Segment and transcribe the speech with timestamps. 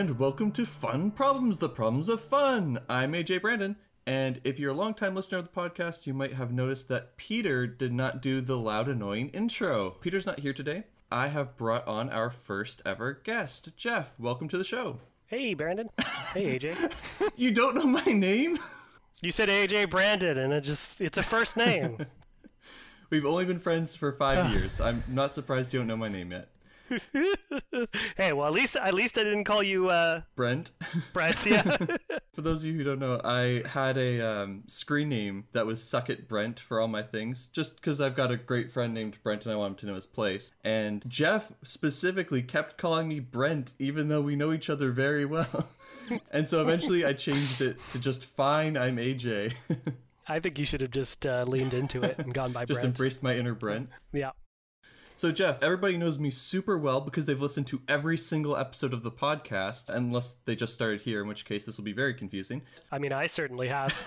[0.00, 2.80] and welcome to Fun Problems, the problems of fun.
[2.88, 3.76] I'm AJ Brandon,
[4.06, 7.66] and if you're a longtime listener of the podcast, you might have noticed that Peter
[7.66, 9.90] did not do the loud, annoying intro.
[9.90, 10.84] Peter's not here today.
[11.12, 14.18] I have brought on our first ever guest, Jeff.
[14.18, 15.00] Welcome to the show.
[15.26, 15.90] Hey, Brandon.
[16.32, 16.92] Hey, AJ.
[17.36, 18.58] You don't know my name?
[19.20, 21.98] you said AJ Brandon, and it just, it's a first name.
[23.10, 24.80] We've only been friends for five years.
[24.80, 26.48] I'm not surprised you don't know my name yet.
[28.16, 30.72] hey, well, at least at least I didn't call you uh, Brent.
[31.12, 31.62] Brent, yeah.
[32.32, 35.82] For those of you who don't know, I had a um, screen name that was
[35.82, 39.18] Suck It Brent for all my things, just because I've got a great friend named
[39.22, 40.50] Brent and I want him to know his place.
[40.64, 45.68] And Jeff specifically kept calling me Brent, even though we know each other very well.
[46.32, 49.54] and so eventually I changed it to just fine, I'm AJ.
[50.28, 52.68] I think you should have just uh, leaned into it and gone by Brent.
[52.68, 52.94] just Brent.
[52.94, 53.88] embraced my inner Brent.
[54.12, 54.30] Yeah.
[55.20, 59.02] So, Jeff, everybody knows me super well because they've listened to every single episode of
[59.02, 62.62] the podcast, unless they just started here, in which case this will be very confusing.
[62.90, 63.92] I mean, I certainly have.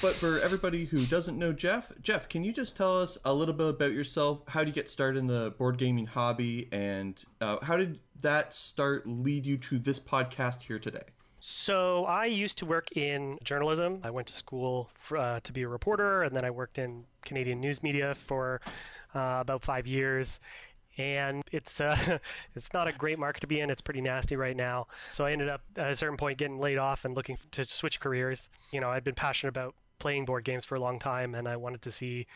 [0.00, 3.52] but for everybody who doesn't know Jeff, Jeff, can you just tell us a little
[3.52, 4.40] bit about yourself?
[4.48, 8.54] How did you get started in the board gaming hobby, and uh, how did that
[8.54, 11.04] start lead you to this podcast here today?
[11.40, 14.00] So I used to work in journalism.
[14.02, 17.04] I went to school for, uh, to be a reporter, and then I worked in
[17.22, 18.62] Canadian news media for
[19.16, 20.40] uh, about five years.
[20.98, 22.18] And it's uh,
[22.54, 23.70] it's not a great market to be in.
[23.70, 24.86] It's pretty nasty right now.
[25.12, 28.00] So I ended up at a certain point getting laid off and looking to switch
[28.00, 28.48] careers.
[28.72, 31.56] You know, I'd been passionate about playing board games for a long time, and I
[31.56, 32.26] wanted to see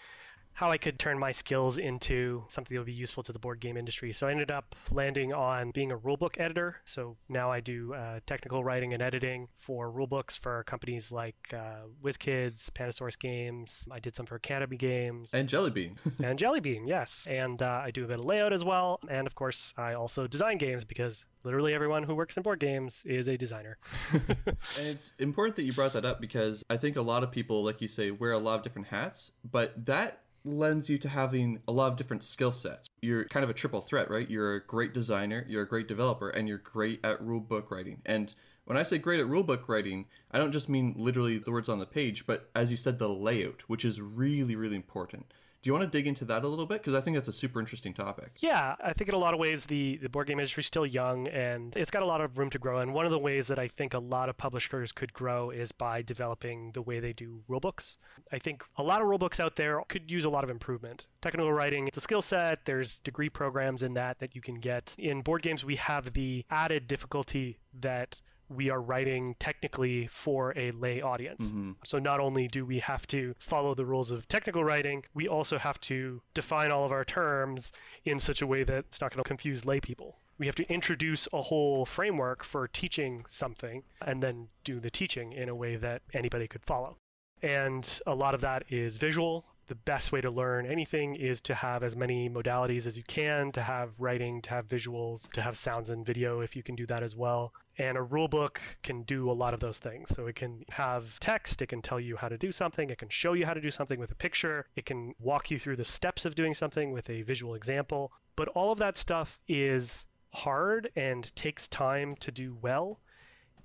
[0.52, 3.60] how I could turn my skills into something that would be useful to the board
[3.60, 4.12] game industry.
[4.12, 6.76] So I ended up landing on being a rulebook editor.
[6.84, 11.86] So now I do uh, technical writing and editing for rulebooks for companies like uh,
[12.04, 13.88] WizKids, Pandasaurus Games.
[13.90, 15.32] I did some for Academy Games.
[15.32, 15.96] And Jellybean.
[16.22, 17.26] and Jellybean, yes.
[17.30, 19.00] And uh, I do a bit of layout as well.
[19.08, 23.02] And of course, I also design games because literally everyone who works in board games
[23.06, 23.78] is a designer.
[24.12, 27.64] and it's important that you brought that up because I think a lot of people,
[27.64, 31.60] like you say, wear a lot of different hats, but that lends you to having
[31.68, 32.88] a lot of different skill sets.
[33.02, 34.28] You're kind of a triple threat, right?
[34.28, 38.00] You're a great designer, you're a great developer, and you're great at rule book writing.
[38.06, 38.34] And
[38.64, 41.68] when I say great at rule book writing, I don't just mean literally the words
[41.68, 45.32] on the page, but as you said, the layout, which is really, really important.
[45.62, 46.78] Do you want to dig into that a little bit?
[46.80, 48.32] Because I think that's a super interesting topic.
[48.38, 50.86] Yeah, I think in a lot of ways the, the board game industry is still
[50.86, 52.78] young and it's got a lot of room to grow.
[52.78, 55.70] And one of the ways that I think a lot of publishers could grow is
[55.70, 57.98] by developing the way they do rulebooks.
[58.32, 61.06] I think a lot of rulebooks out there could use a lot of improvement.
[61.20, 62.64] Technical writing, it's a skill set.
[62.64, 64.94] There's degree programs in that that you can get.
[64.98, 68.16] In board games, we have the added difficulty that
[68.50, 71.46] we are writing technically for a lay audience.
[71.46, 71.72] Mm-hmm.
[71.84, 75.58] So not only do we have to follow the rules of technical writing, we also
[75.58, 77.72] have to define all of our terms
[78.04, 80.16] in such a way that it's not going to confuse lay people.
[80.38, 85.32] We have to introduce a whole framework for teaching something and then do the teaching
[85.32, 86.96] in a way that anybody could follow.
[87.42, 91.54] And a lot of that is visual the best way to learn anything is to
[91.54, 95.56] have as many modalities as you can, to have writing, to have visuals, to have
[95.56, 97.52] sounds and video if you can do that as well.
[97.80, 100.10] And a rulebook can do a lot of those things.
[100.10, 103.08] So it can have text, it can tell you how to do something, it can
[103.08, 105.84] show you how to do something with a picture, it can walk you through the
[105.86, 108.12] steps of doing something with a visual example.
[108.36, 110.04] But all of that stuff is
[110.34, 113.00] hard and takes time to do well.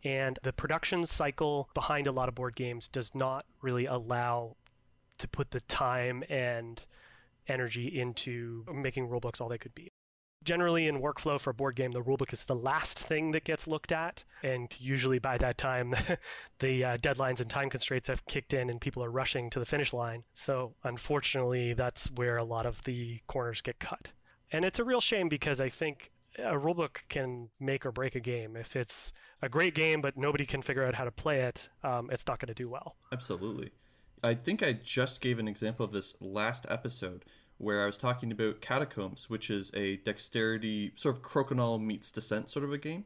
[0.06, 4.56] And the production cycle behind a lot of board games does not really allow
[5.18, 6.82] to put the time and
[7.50, 9.92] energy into making rulebooks all they could be.
[10.46, 13.68] Generally, in workflow for a board game, the rulebook is the last thing that gets
[13.68, 15.94] looked at, and usually by that time,
[16.60, 19.66] the uh, deadlines and time constraints have kicked in, and people are rushing to the
[19.66, 20.24] finish line.
[20.34, 24.12] So, unfortunately, that's where a lot of the corners get cut.
[24.52, 28.20] And it's a real shame because I think a rulebook can make or break a
[28.20, 28.56] game.
[28.56, 32.10] If it's a great game but nobody can figure out how to play it, um,
[32.12, 32.96] it's not going to do well.
[33.12, 33.72] Absolutely.
[34.24, 37.26] I think I just gave an example of this last episode
[37.58, 42.50] where I was talking about Catacombs, which is a dexterity sort of Crokinole meets Descent
[42.50, 43.06] sort of a game.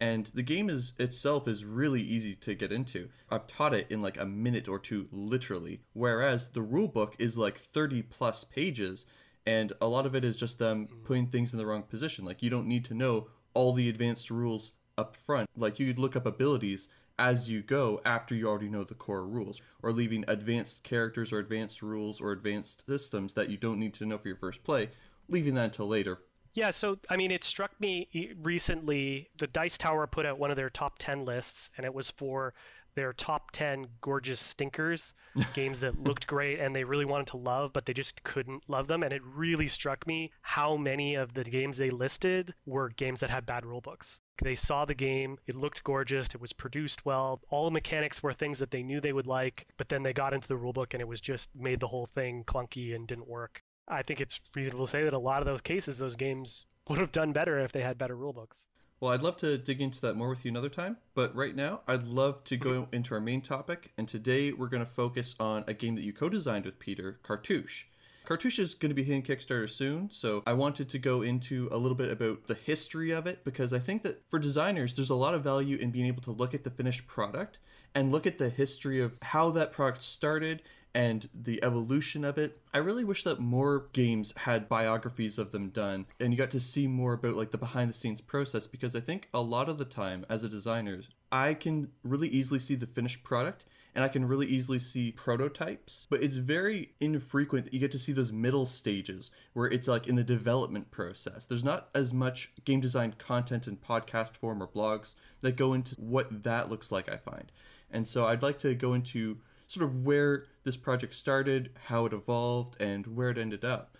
[0.00, 3.08] And the game is itself is really easy to get into.
[3.30, 5.80] I've taught it in like a minute or two, literally.
[5.92, 9.06] Whereas the rule book is like 30 plus pages,
[9.44, 11.04] and a lot of it is just them mm.
[11.04, 12.24] putting things in the wrong position.
[12.24, 15.48] Like you don't need to know all the advanced rules up front.
[15.56, 16.88] Like you'd look up abilities
[17.18, 21.38] as you go after you already know the core rules, or leaving advanced characters or
[21.38, 24.88] advanced rules or advanced systems that you don't need to know for your first play,
[25.28, 26.18] leaving that until later
[26.54, 28.08] Yeah, so I mean, it struck me
[28.42, 29.28] recently.
[29.38, 32.54] The Dice Tower put out one of their top 10 lists, and it was for
[32.94, 35.14] their top 10 gorgeous stinkers,
[35.54, 38.86] games that looked great and they really wanted to love, but they just couldn't love
[38.86, 39.02] them.
[39.02, 43.30] And it really struck me how many of the games they listed were games that
[43.30, 44.20] had bad rulebooks.
[44.42, 48.32] They saw the game, it looked gorgeous, it was produced well, all the mechanics were
[48.32, 51.00] things that they knew they would like, but then they got into the rulebook and
[51.00, 53.62] it was just made the whole thing clunky and didn't work.
[53.88, 56.98] I think it's reasonable to say that a lot of those cases, those games would
[56.98, 58.66] have done better if they had better rulebooks.
[59.00, 61.82] Well, I'd love to dig into that more with you another time, but right now
[61.86, 65.62] I'd love to go into our main topic, and today we're going to focus on
[65.68, 67.84] a game that you co designed with Peter, Cartouche.
[68.24, 71.78] Cartouche is going to be hitting Kickstarter soon, so I wanted to go into a
[71.78, 75.14] little bit about the history of it because I think that for designers, there's a
[75.14, 77.60] lot of value in being able to look at the finished product
[77.94, 80.60] and look at the history of how that product started
[80.94, 82.60] and the evolution of it.
[82.72, 86.60] I really wish that more games had biographies of them done and you got to
[86.60, 89.78] see more about like the behind the scenes process because I think a lot of
[89.78, 93.64] the time as a designer, I can really easily see the finished product
[93.94, 97.98] and I can really easily see prototypes, but it's very infrequent that you get to
[97.98, 101.46] see those middle stages where it's like in the development process.
[101.46, 105.96] There's not as much game design content in podcast form or blogs that go into
[105.96, 107.50] what that looks like, I find.
[107.90, 109.38] And so I'd like to go into
[109.68, 113.96] sort of where this project started, how it evolved, and where it ended up.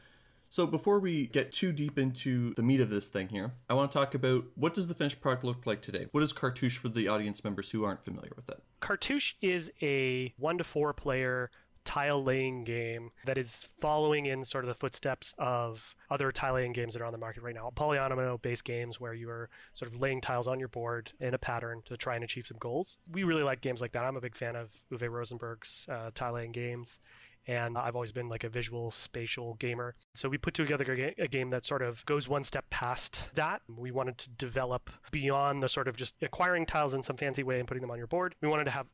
[0.50, 3.92] So before we get too deep into the meat of this thing here, I want
[3.92, 6.06] to talk about what does the finished product look like today?
[6.12, 8.62] What is Cartouche for the audience members who aren't familiar with it?
[8.80, 11.50] Cartouche is a one to four player
[11.88, 16.70] tile laying game that is following in sort of the footsteps of other tile laying
[16.70, 17.72] games that are on the market right now.
[17.74, 21.38] Polyomino based games where you are sort of laying tiles on your board in a
[21.38, 22.98] pattern to try and achieve some goals.
[23.10, 24.04] We really like games like that.
[24.04, 27.00] I'm a big fan of Uwe Rosenberg's uh, tile laying games
[27.46, 29.94] and I've always been like a visual spatial gamer.
[30.14, 33.62] So we put together a game that sort of goes one step past that.
[33.74, 37.58] We wanted to develop beyond the sort of just acquiring tiles in some fancy way
[37.58, 38.34] and putting them on your board.
[38.42, 38.86] We wanted to have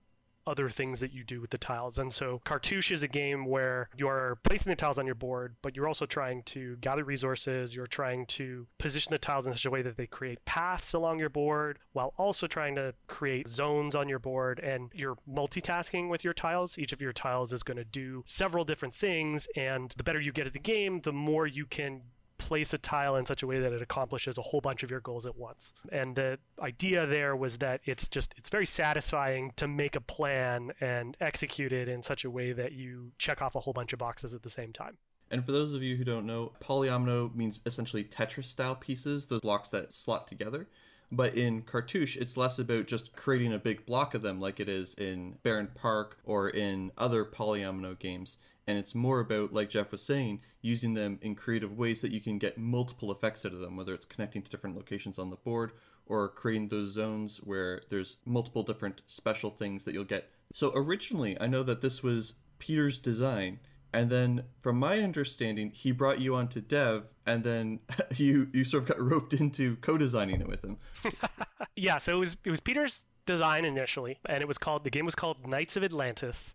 [0.46, 1.98] other things that you do with the tiles.
[1.98, 5.76] And so Cartouche is a game where you're placing the tiles on your board, but
[5.76, 7.74] you're also trying to gather resources.
[7.74, 11.18] You're trying to position the tiles in such a way that they create paths along
[11.18, 14.60] your board while also trying to create zones on your board.
[14.60, 16.78] And you're multitasking with your tiles.
[16.78, 19.48] Each of your tiles is going to do several different things.
[19.56, 22.02] And the better you get at the game, the more you can
[22.44, 25.00] place a tile in such a way that it accomplishes a whole bunch of your
[25.00, 25.72] goals at once.
[25.90, 30.70] And the idea there was that it's just it's very satisfying to make a plan
[30.82, 33.98] and execute it in such a way that you check off a whole bunch of
[33.98, 34.98] boxes at the same time.
[35.30, 39.40] And for those of you who don't know, polyomino means essentially Tetris style pieces, those
[39.40, 40.68] blocks that slot together.
[41.10, 44.68] But in Cartouche, it's less about just creating a big block of them like it
[44.68, 50.02] is in Barenpark or in other polyomino games and it's more about like jeff was
[50.02, 53.76] saying using them in creative ways that you can get multiple effects out of them
[53.76, 55.72] whether it's connecting to different locations on the board
[56.06, 60.28] or creating those zones where there's multiple different special things that you'll get.
[60.52, 63.58] So originally i know that this was peter's design
[63.92, 67.80] and then from my understanding he brought you on to dev and then
[68.16, 70.76] you you sort of got roped into co-designing it with him.
[71.76, 75.04] Yeah so it was it was peter's design initially and it was called the game
[75.04, 76.54] was called knights of atlantis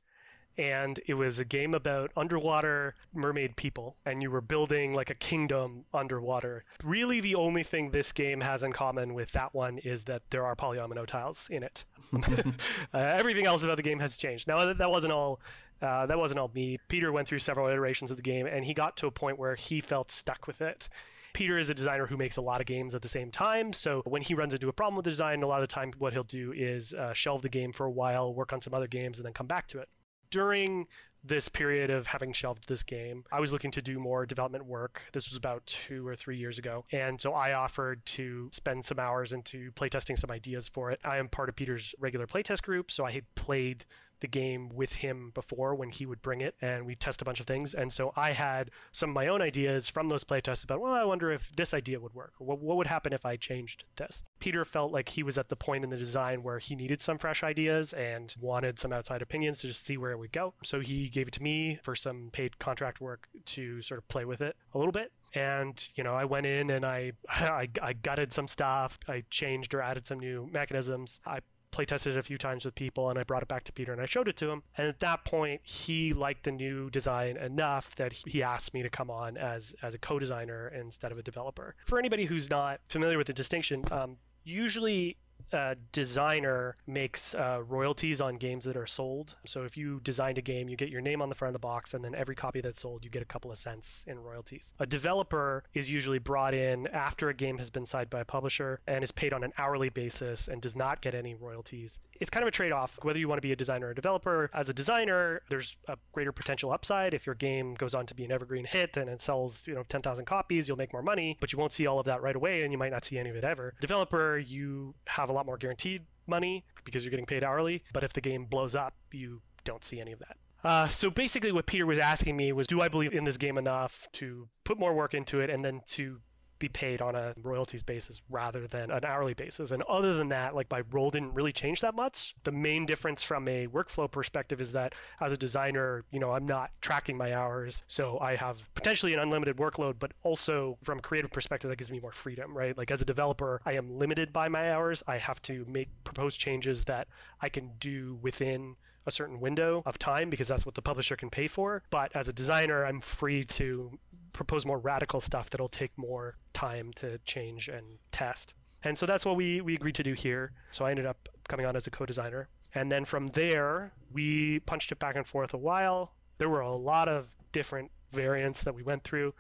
[0.60, 5.16] and it was a game about underwater mermaid people and you were building like a
[5.16, 6.66] kingdom underwater.
[6.84, 10.46] Really the only thing this game has in common with that one is that there
[10.46, 11.86] are polyomino tiles in it.
[12.94, 14.48] Uh, everything else about the game has changed.
[14.48, 15.40] Now that, that wasn't all
[15.82, 16.78] uh, that wasn't all me.
[16.88, 19.56] Peter went through several iterations of the game and he got to a point where
[19.56, 20.90] he felt stuck with it.
[21.34, 23.72] Peter is a designer who makes a lot of games at the same time.
[23.72, 25.94] So when he runs into a problem with the design, a lot of the time
[26.00, 28.88] what he'll do is uh, shelve the game for a while, work on some other
[28.88, 29.88] games, and then come back to it
[30.30, 30.88] during
[31.24, 35.02] this period of having shelved this game, I was looking to do more development work.
[35.12, 36.86] This was about two or three years ago.
[36.92, 41.00] And so I offered to spend some hours into playtesting some ideas for it.
[41.04, 43.86] I am part of Peter's regular playtest group, so I had played
[44.20, 47.40] the game with him before when he would bring it and we test a bunch
[47.40, 47.74] of things.
[47.74, 51.04] And so I had some of my own ideas from those playtests about, well, I
[51.04, 52.34] wonder if this idea would work.
[52.38, 54.24] What, what would happen if I changed this?
[54.40, 57.18] Peter felt like he was at the point in the design where he needed some
[57.18, 60.54] fresh ideas and wanted some outside opinions to just see where it would go.
[60.64, 64.26] So he gave it to me for some paid contract work to sort of play
[64.26, 67.94] with it a little bit and you know i went in and I, I i
[67.94, 71.40] gutted some stuff i changed or added some new mechanisms i
[71.72, 73.92] play tested it a few times with people and I brought it back to Peter
[73.94, 74.64] and I showed it to him.
[74.78, 78.90] And at that point, he liked the new design enough that he asked me to
[78.90, 81.76] come on as, as a co designer instead of a developer.
[81.86, 85.18] For anybody who's not familiar with the distinction, um, usually
[85.52, 89.36] a designer makes uh, royalties on games that are sold.
[89.46, 91.66] So if you designed a game, you get your name on the front of the
[91.66, 94.74] box, and then every copy that's sold, you get a couple of cents in royalties.
[94.80, 98.80] A developer is usually brought in after a game has been signed by a publisher
[98.88, 102.00] and is paid on an hourly basis and does not get any royalties.
[102.20, 103.96] It's kind of a trade off whether you want to be a designer or a
[103.96, 104.50] developer.
[104.54, 107.14] As a designer, there's a greater potential upside.
[107.14, 109.84] If your game goes on to be an evergreen hit and it sells, you know,
[109.88, 112.64] 10,000 copies, you'll make more money, but you won't see all of that right away
[112.64, 113.74] and you might not see any of it ever.
[113.82, 117.84] Developer, you have a lot more guaranteed money because you're getting paid hourly.
[117.94, 120.38] But if the game blows up, you don't see any of that.
[120.64, 123.58] Uh, so basically, what Peter was asking me was, do I believe in this game
[123.58, 126.20] enough to put more work into it and then to
[126.60, 129.72] be paid on a royalties basis rather than an hourly basis.
[129.72, 132.36] And other than that, like my role didn't really change that much.
[132.44, 136.46] The main difference from a workflow perspective is that as a designer, you know, I'm
[136.46, 137.84] not tracking my hours.
[137.88, 141.92] So I have potentially an unlimited workload, but also from a creative perspective, that gives
[141.92, 142.78] me more freedom, right?
[142.78, 145.02] Like as a developer, I am limited by my hours.
[145.08, 147.08] I have to make proposed changes that
[147.42, 148.76] I can do within
[149.06, 151.84] a certain window of time because that's what the publisher can pay for.
[151.90, 153.98] But as a designer, I'm free to
[154.34, 158.54] propose more radical stuff that'll take more time to change and test.
[158.84, 160.52] And so that's what we, we agreed to do here.
[160.72, 162.48] So I ended up coming on as a co designer.
[162.76, 166.14] And then from there, we punched it back and forth a while.
[166.38, 169.34] There were a lot of different variants that we went through.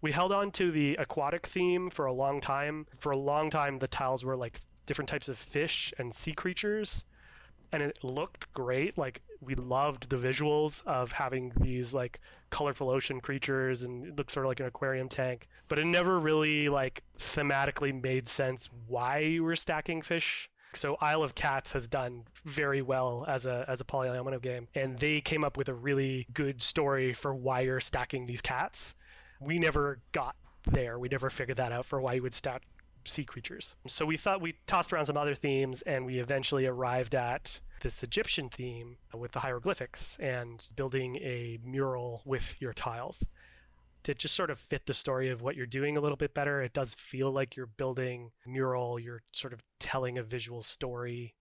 [0.00, 2.86] We held on to the aquatic theme for a long time.
[2.98, 7.04] For a long time, the tiles were like different types of fish and sea creatures
[7.72, 8.96] and it looked great.
[8.96, 14.30] Like we loved the visuals of having these like colorful ocean creatures and it looked
[14.30, 15.48] sort of like an aquarium tank.
[15.68, 20.48] But it never really like thematically made sense why you were stacking fish.
[20.74, 24.98] So Isle of Cats has done very well as a as a polyomino game, and
[24.98, 28.94] they came up with a really good story for why you're stacking these cats.
[29.38, 30.34] We never got
[30.70, 30.98] there.
[30.98, 32.62] We never figured that out for why you would stack
[33.04, 33.74] sea creatures.
[33.86, 38.02] So we thought we tossed around some other themes and we eventually arrived at this
[38.02, 43.26] Egyptian theme with the hieroglyphics and building a mural with your tiles
[44.04, 46.62] to just sort of fit the story of what you're doing a little bit better.
[46.62, 51.34] It does feel like you're building a mural, you're sort of telling a visual story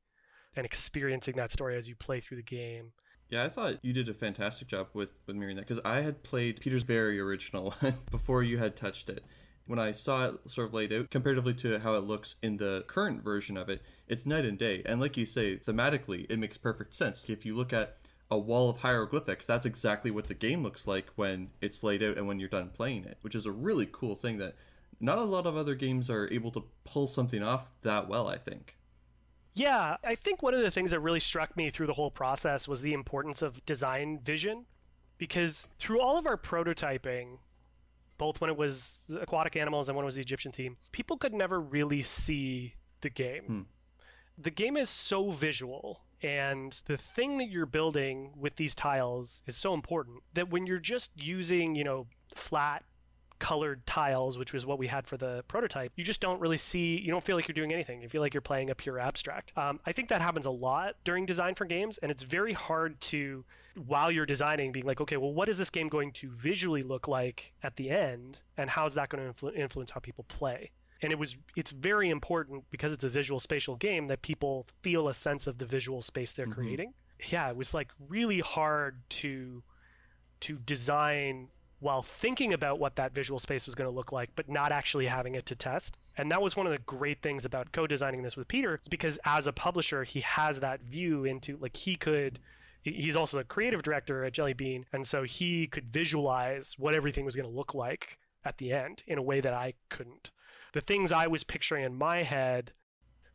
[0.56, 2.92] and experiencing that story as you play through the game.
[3.30, 6.22] Yeah, I thought you did a fantastic job with with mirroring that because I had
[6.22, 9.24] played Peter's very original one before you had touched it
[9.66, 12.84] when I saw it sort of laid out comparatively to how it looks in the
[12.88, 14.82] current version of it, it's night and day.
[14.86, 17.26] And like you say, thematically, it makes perfect sense.
[17.28, 17.98] If you look at
[18.30, 22.18] a wall of hieroglyphics, that's exactly what the game looks like when it's laid out
[22.18, 24.56] and when you're done playing it, which is a really cool thing that
[25.00, 28.38] not a lot of other games are able to pull something off that well, I
[28.38, 28.78] think.
[29.54, 32.68] Yeah, I think one of the things that really struck me through the whole process
[32.68, 34.66] was the importance of design vision.
[35.18, 37.38] Because through all of our prototyping,
[38.22, 41.34] both when it was aquatic animals and when it was the Egyptian theme, people could
[41.34, 43.44] never really see the game.
[43.46, 43.62] Hmm.
[44.38, 49.58] The game is so visual and the thing that you're building with these tiles is
[49.58, 52.84] so important that when you're just using, you know, flat
[53.42, 56.98] colored tiles, which was what we had for the prototype, you just don't really see,
[57.00, 58.02] you don't feel like you're doing anything.
[58.02, 59.52] You feel like you're playing a pure abstract.
[59.58, 63.02] Um, I think that happens a lot during design for games, and it's very hard
[63.02, 63.44] to,
[63.88, 67.08] while you're designing, being like, okay, well, what is this game going to visually look
[67.08, 70.70] like at the end, and how is that going to influ- influence how people play?
[71.04, 75.08] and it was it's very important because it's a visual spatial game that people feel
[75.08, 76.62] a sense of the visual space they're mm-hmm.
[76.62, 76.94] creating
[77.32, 79.64] yeah it was like really hard to
[80.42, 81.48] to design
[81.82, 85.08] while thinking about what that visual space was going to look like, but not actually
[85.08, 85.98] having it to test.
[86.18, 89.48] And that was one of the great things about co-designing this with Peter, because as
[89.48, 92.40] a publisher, he has that view into like he could
[92.84, 97.26] he's also a creative director at Jelly Bean, and so he could visualize what everything
[97.26, 100.32] was going to look like at the end in a way that I couldn't.
[100.74, 102.72] The things I was picturing in my head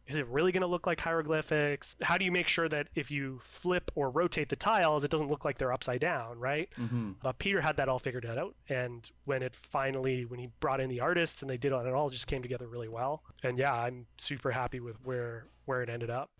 [0.06, 1.96] is it really going to look like hieroglyphics?
[2.02, 5.28] How do you make sure that if you flip or rotate the tiles, it doesn't
[5.28, 6.68] look like they're upside down, right?
[6.78, 7.12] Mm-hmm.
[7.24, 10.88] Uh, Peter had that all figured out, and when it finally, when he brought in
[10.88, 13.22] the artists and they did it, it all just came together really well.
[13.42, 16.30] And yeah, I'm super happy with where where it ended up.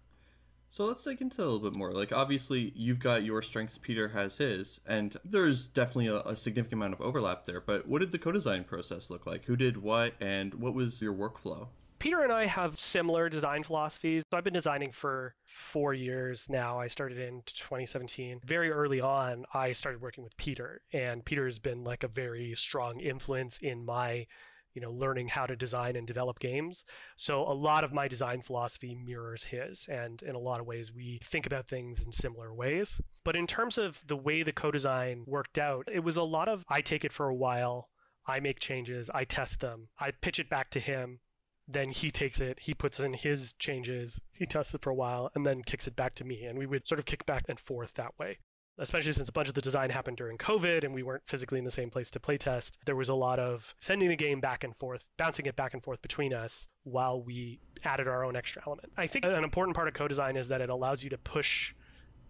[0.70, 1.92] So let's dig into a little bit more.
[1.92, 6.75] Like, obviously, you've got your strengths, Peter has his, and there's definitely a, a, significant
[6.75, 7.62] amount of overlap there.
[7.62, 9.46] But what did the co design process look like?
[9.46, 11.68] Who did what, and what was your workflow?
[11.98, 14.22] Peter and I have similar design philosophies.
[14.30, 16.78] So I've been designing for four years now.
[16.78, 18.40] I started in 2017.
[18.44, 22.54] Very early on, I started working with Peter, and Peter has been like a very
[22.54, 24.26] strong influence in my
[24.74, 26.84] you know learning how to design and develop games
[27.16, 30.92] so a lot of my design philosophy mirrors his and in a lot of ways
[30.92, 35.24] we think about things in similar ways but in terms of the way the co-design
[35.26, 37.88] worked out it was a lot of i take it for a while
[38.28, 41.20] I make changes, I test them, I pitch it back to him,
[41.68, 45.30] then he takes it, he puts in his changes, he tests it for a while,
[45.35, 46.44] and then kicks it back to me.
[46.44, 48.38] And we would sort of kick back and forth that way.
[48.78, 51.64] Especially since a bunch of the design happened during COVID and we weren't physically in
[51.64, 54.76] the same place to playtest, there was a lot of sending the game back and
[54.76, 58.92] forth, bouncing it back and forth between us while we added our own extra element.
[58.99, 61.73] I think an important part of co-design is that it allows you to push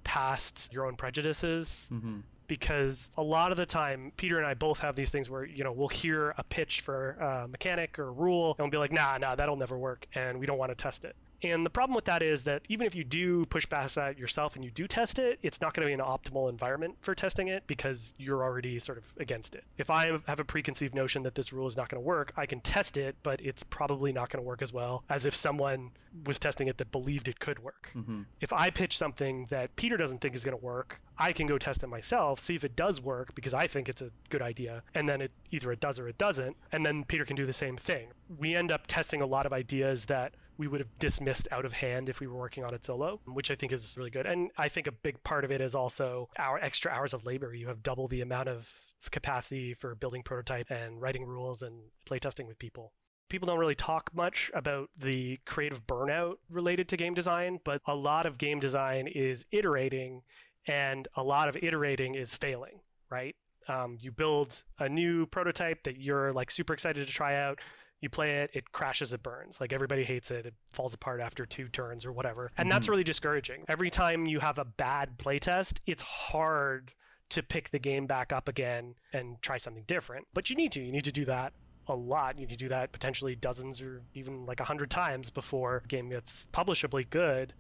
[0.05, 2.21] past your own prejudices Mm-hmm.
[2.47, 5.65] Because a lot of the time peter and i both have these things where you
[5.65, 8.93] know we'll hear a pitch for a mechanic or a rule and we'll be like
[8.93, 11.95] nah nah that'll never work and we don't want to test it and the problem
[11.95, 14.87] with that is that even if you do push past that yourself and you do
[14.87, 18.43] test it, it's not going to be an optimal environment for testing it because you're
[18.43, 19.65] already sort of against it.
[19.79, 22.47] If I have a preconceived notion that this rule is not going to work, I
[22.47, 25.91] can test it, but it's probably not going to work as well as if someone
[26.25, 27.91] was testing it that believed it could work.
[27.95, 28.23] Mm-hmm.
[28.41, 31.59] If I pitch something that Peter doesn't think is going to work, I can go
[31.59, 34.83] test it myself, see if it does work because I think it's a good idea,
[34.95, 37.53] and then it either it does or it doesn't, and then Peter can do the
[37.53, 38.09] same thing.
[38.39, 41.73] We end up testing a lot of ideas that we would have dismissed out of
[41.73, 44.27] hand if we were working on it solo, which I think is really good.
[44.27, 47.55] And I think a big part of it is also our extra hours of labor.
[47.55, 48.71] You have double the amount of
[49.11, 52.93] capacity for building prototype and writing rules and playtesting with people
[53.29, 57.95] people don't really talk much about the creative burnout related to game design, but a
[57.95, 60.23] lot of game design is iterating,
[60.67, 63.35] and a lot of iterating is failing, right?
[63.69, 67.59] Um, you build a new prototype that you're like super excited to try out.
[68.01, 69.61] You play it, it crashes, it burns.
[69.61, 70.47] Like everybody hates it.
[70.47, 72.53] It falls apart after two turns or whatever.
[72.59, 72.91] And that's Mhm.
[72.91, 73.65] really discouraging.
[73.69, 76.93] Every time you have a bad playtest, it's hard
[77.31, 80.27] to pick the game back up again and try something different.
[80.35, 80.81] But you need to.
[80.81, 81.55] You need to do that
[81.89, 82.37] a lot.
[82.37, 85.89] You need to do that potentially dozens or even like a hundred times before a
[85.89, 87.55] game gets publishably good.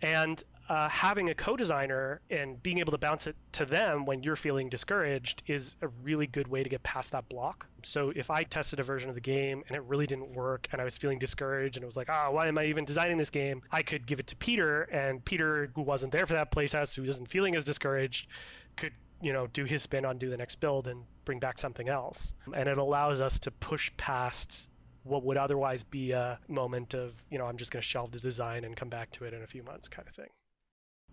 [0.00, 4.36] And uh, having a co-designer and being able to bounce it to them when you're
[4.36, 7.66] feeling discouraged is a really good way to get past that block.
[7.82, 10.80] So if I tested a version of the game and it really didn't work and
[10.80, 13.28] I was feeling discouraged and it was like, oh, why am I even designing this
[13.28, 13.60] game?
[13.70, 17.04] I could give it to Peter and Peter, who wasn't there for that playtest, who
[17.04, 18.28] isn't feeling as discouraged,
[18.76, 21.88] could you know do his spin on do the next build and bring back something
[21.90, 24.68] else and it allows us to push past
[25.04, 28.18] what would otherwise be a moment of you know i'm just going to shelve the
[28.18, 30.26] design and come back to it in a few months kind of thing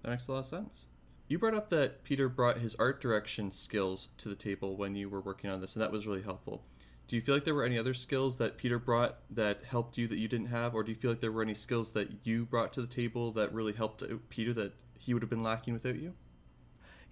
[0.02, 0.86] That makes a lot of sense.
[1.28, 5.10] You brought up that Peter brought his art direction skills to the table when you
[5.10, 6.64] were working on this, and that was really helpful.
[7.08, 10.08] Do you feel like there were any other skills that Peter brought that helped you
[10.08, 12.46] that you didn't have, or do you feel like there were any skills that you
[12.46, 15.96] brought to the table that really helped Peter that he would have been lacking without
[15.96, 16.14] you?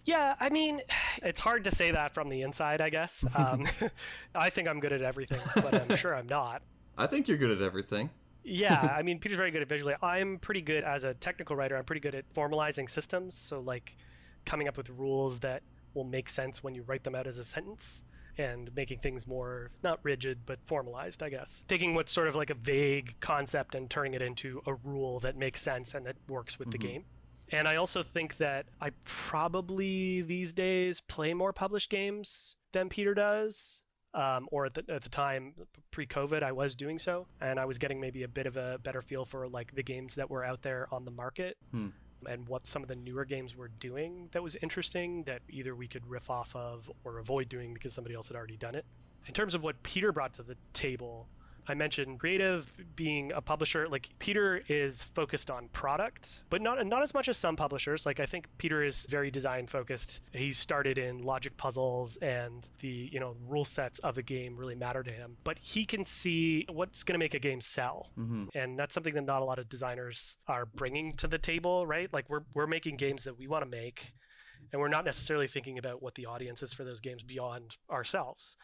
[0.06, 0.82] yeah i mean
[1.22, 3.64] it's hard to say that from the inside i guess um,
[4.36, 6.64] i think i'm good at everything but i'm sure i'm not
[6.98, 8.10] I think you're good at everything.
[8.48, 9.94] Yeah i mean peter's very good at visually.
[10.02, 13.96] I'm pretty good as a technical writer i'm pretty good at formalizing systems so like
[14.46, 15.62] coming up with rules that
[15.94, 18.04] will make sense when you write them out as a sentence
[18.38, 21.64] and making things more not rigid but formalized i guess.
[21.68, 25.36] Taking what's sort of like a vague concept and turning it into a rule that
[25.36, 26.82] makes sense and that works with the Mhm.
[26.82, 27.06] game.
[27.52, 33.14] And i also think that i probably these days play more published games than peter
[33.14, 33.82] does
[34.18, 35.54] um, or at the, at the time
[35.92, 39.02] pre-covid i was doing so and i was getting maybe a bit of a better
[39.02, 41.88] feel for like the games that were out there on the market Hmm.
[42.28, 45.88] and what some of the newer games were doing that was interesting that either we
[45.88, 48.86] could riff off of or avoid doing because somebody else had already done it
[49.28, 51.30] in terms of what peter brought to the table
[51.70, 53.88] I mentioned creative being a publisher.
[53.88, 58.06] Like Peter is focused on product, but not not as much as some publishers.
[58.06, 60.22] Like I think Peter is very design focused.
[60.32, 64.76] He started in logic puzzles and the you know rule sets of a game really
[64.76, 65.38] matter to him.
[65.44, 68.46] But he can see what's going to make a game sell, Mm-hmm.
[68.56, 72.12] and that's something that not a lot of designers are bringing to the table, right?
[72.14, 74.14] Like we're we're making games that we want to make,
[74.72, 78.56] and we're not necessarily thinking about what the audience is for those games beyond ourselves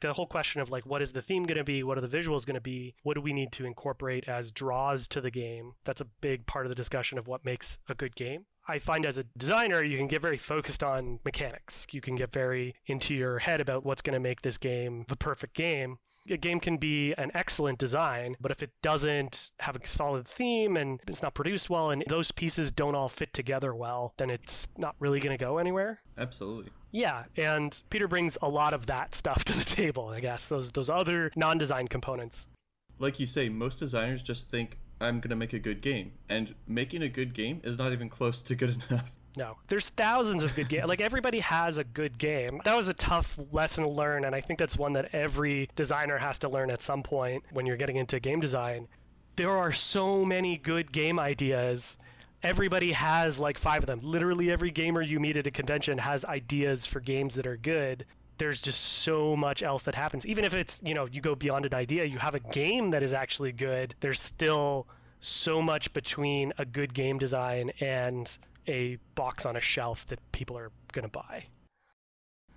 [0.00, 1.82] the whole question of like what is the theme going to be?
[1.82, 2.94] What are the visuals going to be?
[3.02, 5.72] What do we need to incorporate as draws to the game?
[5.84, 8.46] That's a big part of the discussion of what makes a good game.
[8.68, 11.86] I find as a designer you can get very focused on mechanics.
[11.90, 15.16] You can get very into your head about what's going to make this game the
[15.16, 15.98] perfect game
[16.30, 20.76] a game can be an excellent design, but if it doesn't have a solid theme
[20.76, 24.66] and it's not produced well and those pieces don't all fit together well, then it's
[24.76, 26.00] not really going to go anywhere.
[26.16, 26.70] Absolutely.
[26.90, 30.48] Yeah, and Peter brings a lot of that stuff to the table, I guess.
[30.48, 32.48] Those those other non-design components.
[32.98, 37.02] Like you say, most designers just think I'm gonna make a good game, and making
[37.02, 39.12] a good game is not even close to good enough.
[39.36, 40.86] No, there's thousands of good games.
[40.86, 42.60] Like everybody has a good game.
[42.64, 46.18] That was a tough lesson to learn, and I think that's one that every designer
[46.18, 48.88] has to learn at some point when you're getting into game design.
[49.36, 51.98] There are so many good game ideas.
[52.42, 54.00] Everybody has like five of them.
[54.02, 58.04] Literally every gamer you meet at a convention has ideas for games that are good.
[58.38, 60.24] there's just so much else that happens.
[60.26, 63.02] Even if it's, you know, you go beyond an idea, you have a game that
[63.02, 64.86] is actually good, there's still
[65.20, 70.56] so much between a good game design and a box on a shelf that people
[70.56, 71.46] are going to buy.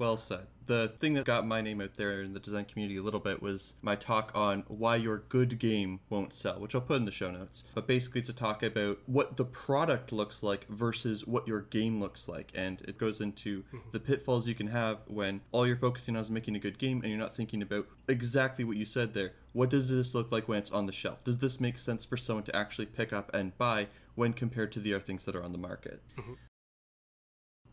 [0.01, 0.47] Well said.
[0.65, 3.39] The thing that got my name out there in the design community a little bit
[3.39, 7.11] was my talk on why your good game won't sell, which I'll put in the
[7.11, 7.65] show notes.
[7.75, 11.99] But basically, it's to talk about what the product looks like versus what your game
[11.99, 12.51] looks like.
[12.55, 13.77] And it goes into mm-hmm.
[13.91, 17.01] the pitfalls you can have when all you're focusing on is making a good game
[17.01, 19.33] and you're not thinking about exactly what you said there.
[19.53, 21.23] What does this look like when it's on the shelf?
[21.23, 24.79] Does this make sense for someone to actually pick up and buy when compared to
[24.79, 26.01] the other things that are on the market?
[26.17, 26.33] Mm-hmm.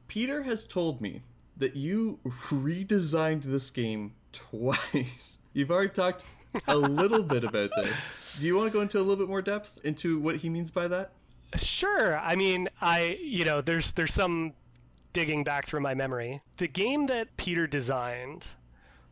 [0.07, 1.23] Peter has told me
[1.57, 2.19] that you
[2.51, 5.39] redesigned this game twice.
[5.53, 6.25] You've already talked
[6.67, 8.37] a little bit about this.
[8.39, 10.71] Do you want to go into a little bit more depth into what he means
[10.71, 11.13] by that?
[11.57, 12.19] Sure.
[12.19, 14.53] I mean, I you know, there's there's some
[15.13, 16.41] digging back through my memory.
[16.59, 18.47] The game that Peter designed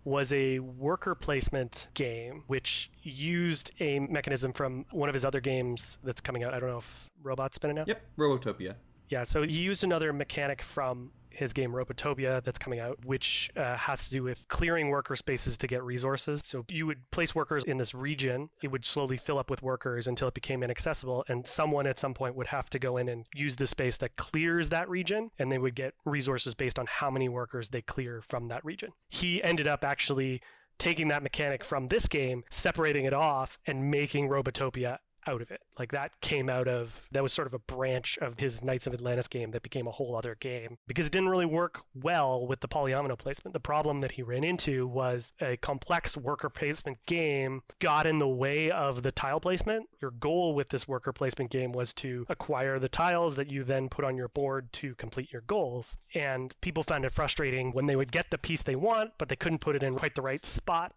[0.06, 5.98] was a worker placement game which used a mechanism from one of his other games
[6.04, 6.54] that's coming out.
[6.54, 7.88] I don't know if Robot's been announced.
[7.88, 8.76] Yep, Robotopia.
[9.08, 13.76] Yeah, so he used another mechanic from his game Robotopia that's coming out, which uh,
[13.76, 16.42] has to do with clearing worker spaces to get resources.
[16.44, 20.06] So you would place workers in this region, it would slowly fill up with workers
[20.06, 23.26] until it became inaccessible, and someone at some point would have to go in and
[23.34, 27.10] use the space that clears that region, and they would get resources based on how
[27.10, 28.90] many workers they clear from that region.
[29.08, 30.40] He ended up actually
[30.78, 35.60] taking that mechanic from this game, separating it off, and making Robotopia out of it.
[35.78, 38.94] Like that came out of that was sort of a branch of his Knights of
[38.94, 42.60] Atlantis game that became a whole other game because it didn't really work well with
[42.60, 43.52] the polyomino placement.
[43.52, 48.28] The problem that he ran into was a complex worker placement game got in the
[48.28, 49.88] way of the tile placement.
[50.00, 53.88] Your goal with this worker placement game was to acquire the tiles that you then
[53.88, 55.98] put on your board to complete your goals.
[56.14, 59.36] And people found it frustrating when they would get the piece they want, but they
[59.36, 60.94] couldn't put it in quite the right spot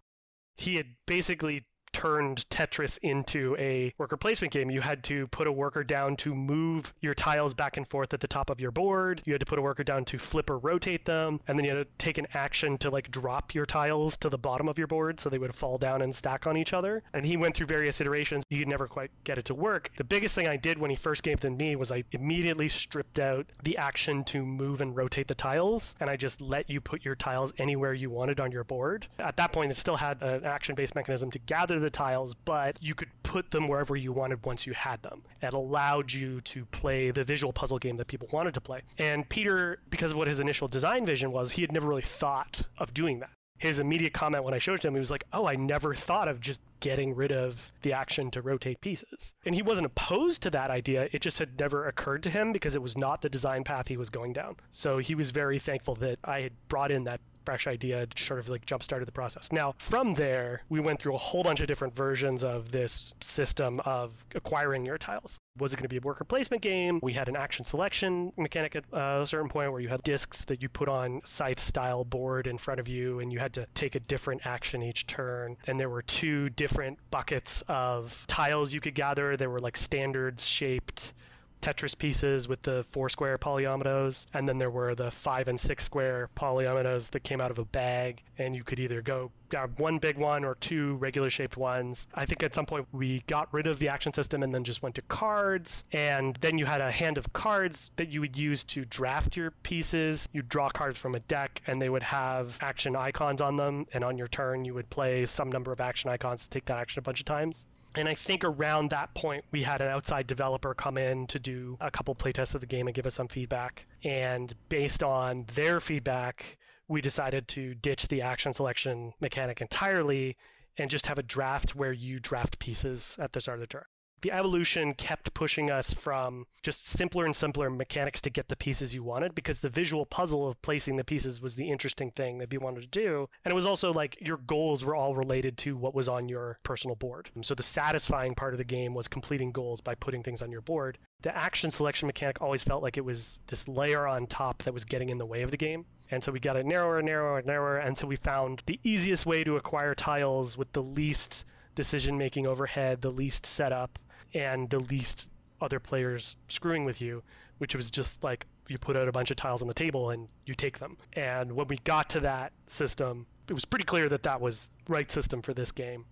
[0.59, 4.69] he had basically turned Tetris into a worker placement game.
[4.69, 8.19] You had to put a worker down to move your tiles back and forth at
[8.19, 9.21] the top of your board.
[9.25, 11.75] You had to put a worker down to flip or rotate them, and then you
[11.75, 14.87] had to take an action to like drop your tiles to the bottom of your
[14.87, 17.03] board so they would fall down and stack on each other.
[17.13, 18.43] And he went through various iterations.
[18.49, 19.89] You could never quite get it to work.
[19.97, 22.69] The biggest thing I did when he first gave them to me was I immediately
[22.69, 26.81] stripped out the action to move and rotate the tiles, and I just let you
[26.81, 29.07] put your tiles anywhere you wanted on your board.
[29.19, 32.95] At that point, it still had an action-based mechanism to gather the tiles, but you
[32.95, 35.23] could put them wherever you wanted once you had them.
[35.41, 38.81] It allowed you to play the visual puzzle game that people wanted to play.
[38.97, 42.61] And Peter, because of what his initial design vision was, he had never really thought
[42.77, 45.25] of doing that his immediate comment when I showed it to him, he was like,
[45.33, 49.53] "Oh, I never thought of just getting rid of the action to rotate pieces." And
[49.53, 52.81] he wasn't opposed to that idea; it just had never occurred to him because it
[52.81, 54.55] was not the design path he was going down.
[54.71, 58.47] So he was very thankful that I had brought in that fresh idea sort of
[58.47, 59.51] like jump started the process.
[59.51, 63.79] Now, from there, we went through a whole bunch of different versions of this system
[63.85, 65.39] of acquiring your tiles.
[65.57, 66.99] Was it going to be a worker placement game?
[67.01, 70.45] We had an action selection mechanic at uh, a certain point where you had discs
[70.45, 73.65] that you put on scythe style board in front of you and you had to
[73.73, 75.57] take a different action each turn.
[75.65, 79.35] And there were two different buckets of tiles you could gather.
[79.35, 81.13] There were like standards shaped
[81.61, 85.83] Tetris pieces with the four square polyominoes, and then there were the five and six
[85.83, 89.97] square polyominoes that came out of a bag, and you could either go grab one
[89.97, 92.07] big one or two regular shaped ones.
[92.13, 94.81] I think at some point we got rid of the action system and then just
[94.81, 98.63] went to cards, and then you had a hand of cards that you would use
[98.65, 100.29] to draft your pieces.
[100.31, 104.03] You'd draw cards from a deck, and they would have action icons on them, and
[104.03, 106.99] on your turn you would play some number of action icons to take that action
[106.99, 107.67] a bunch of times.
[107.95, 111.77] And I think around that point, we had an outside developer come in to do
[111.81, 113.85] a couple playtests of the game and give us some feedback.
[114.03, 120.37] And based on their feedback, we decided to ditch the action selection mechanic entirely
[120.77, 123.85] and just have a draft where you draft pieces at the start of the turn
[124.21, 128.93] the evolution kept pushing us from just simpler and simpler mechanics to get the pieces
[128.93, 132.51] you wanted because the visual puzzle of placing the pieces was the interesting thing that
[132.51, 133.29] you wanted to do.
[133.45, 136.59] And it was also like your goals were all related to what was on your
[136.63, 137.29] personal board.
[137.41, 140.61] So the satisfying part of the game was completing goals by putting things on your
[140.61, 140.97] board.
[141.21, 144.85] The action selection mechanic always felt like it was this layer on top that was
[144.85, 145.85] getting in the way of the game.
[146.11, 149.25] And so we got it narrower and narrower and narrower until we found the easiest
[149.25, 153.99] way to acquire tiles with the least decision making overhead, the least setup,
[154.33, 155.27] and the least
[155.61, 157.21] other players screwing with you,
[157.57, 160.27] which was just like you put out a bunch of tiles on the table and
[160.45, 160.97] you take them.
[161.13, 165.11] And when we got to that system, it was pretty clear that that was right
[165.11, 166.05] system for this game.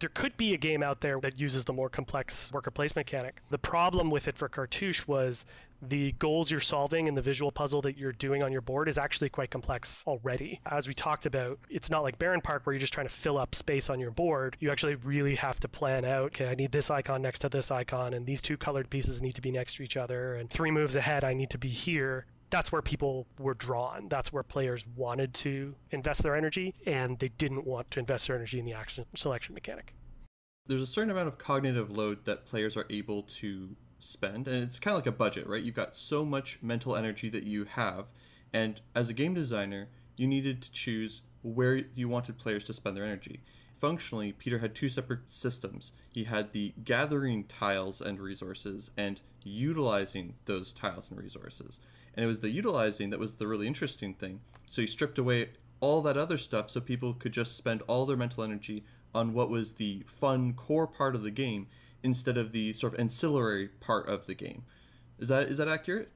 [0.00, 3.40] there could be a game out there that uses the more complex worker placement mechanic.
[3.48, 5.44] The problem with it for Cartouche was
[5.88, 8.98] the goals you're solving and the visual puzzle that you're doing on your board is
[8.98, 10.60] actually quite complex already.
[10.66, 13.54] As we talked about, it's not like Barenpark where you're just trying to fill up
[13.54, 14.56] space on your board.
[14.60, 17.70] You actually really have to plan out, okay, I need this icon next to this
[17.70, 20.70] icon, and these two colored pieces need to be next to each other, and three
[20.70, 24.08] moves ahead, I need to be here that's where people were drawn.
[24.08, 28.36] That's where players wanted to invest their energy, and they didn't want to invest their
[28.36, 29.92] energy in the action selection mechanic.
[30.66, 34.78] There's a certain amount of cognitive load that players are able to spend, and it's
[34.78, 35.62] kind of like a budget, right?
[35.62, 38.10] You've got so much mental energy that you have,
[38.52, 42.96] and as a game designer, you needed to choose where you wanted players to spend
[42.96, 43.40] their energy.
[43.76, 45.92] Functionally, Peter had two separate systems.
[46.10, 51.80] He had the gathering tiles and resources and utilizing those tiles and resources.
[52.14, 54.40] And it was the utilizing that was the really interesting thing.
[54.70, 58.16] So he stripped away all that other stuff so people could just spend all their
[58.16, 61.66] mental energy on what was the fun core part of the game
[62.04, 64.64] instead of the sort of ancillary part of the game.
[65.18, 66.10] Is that is that accurate?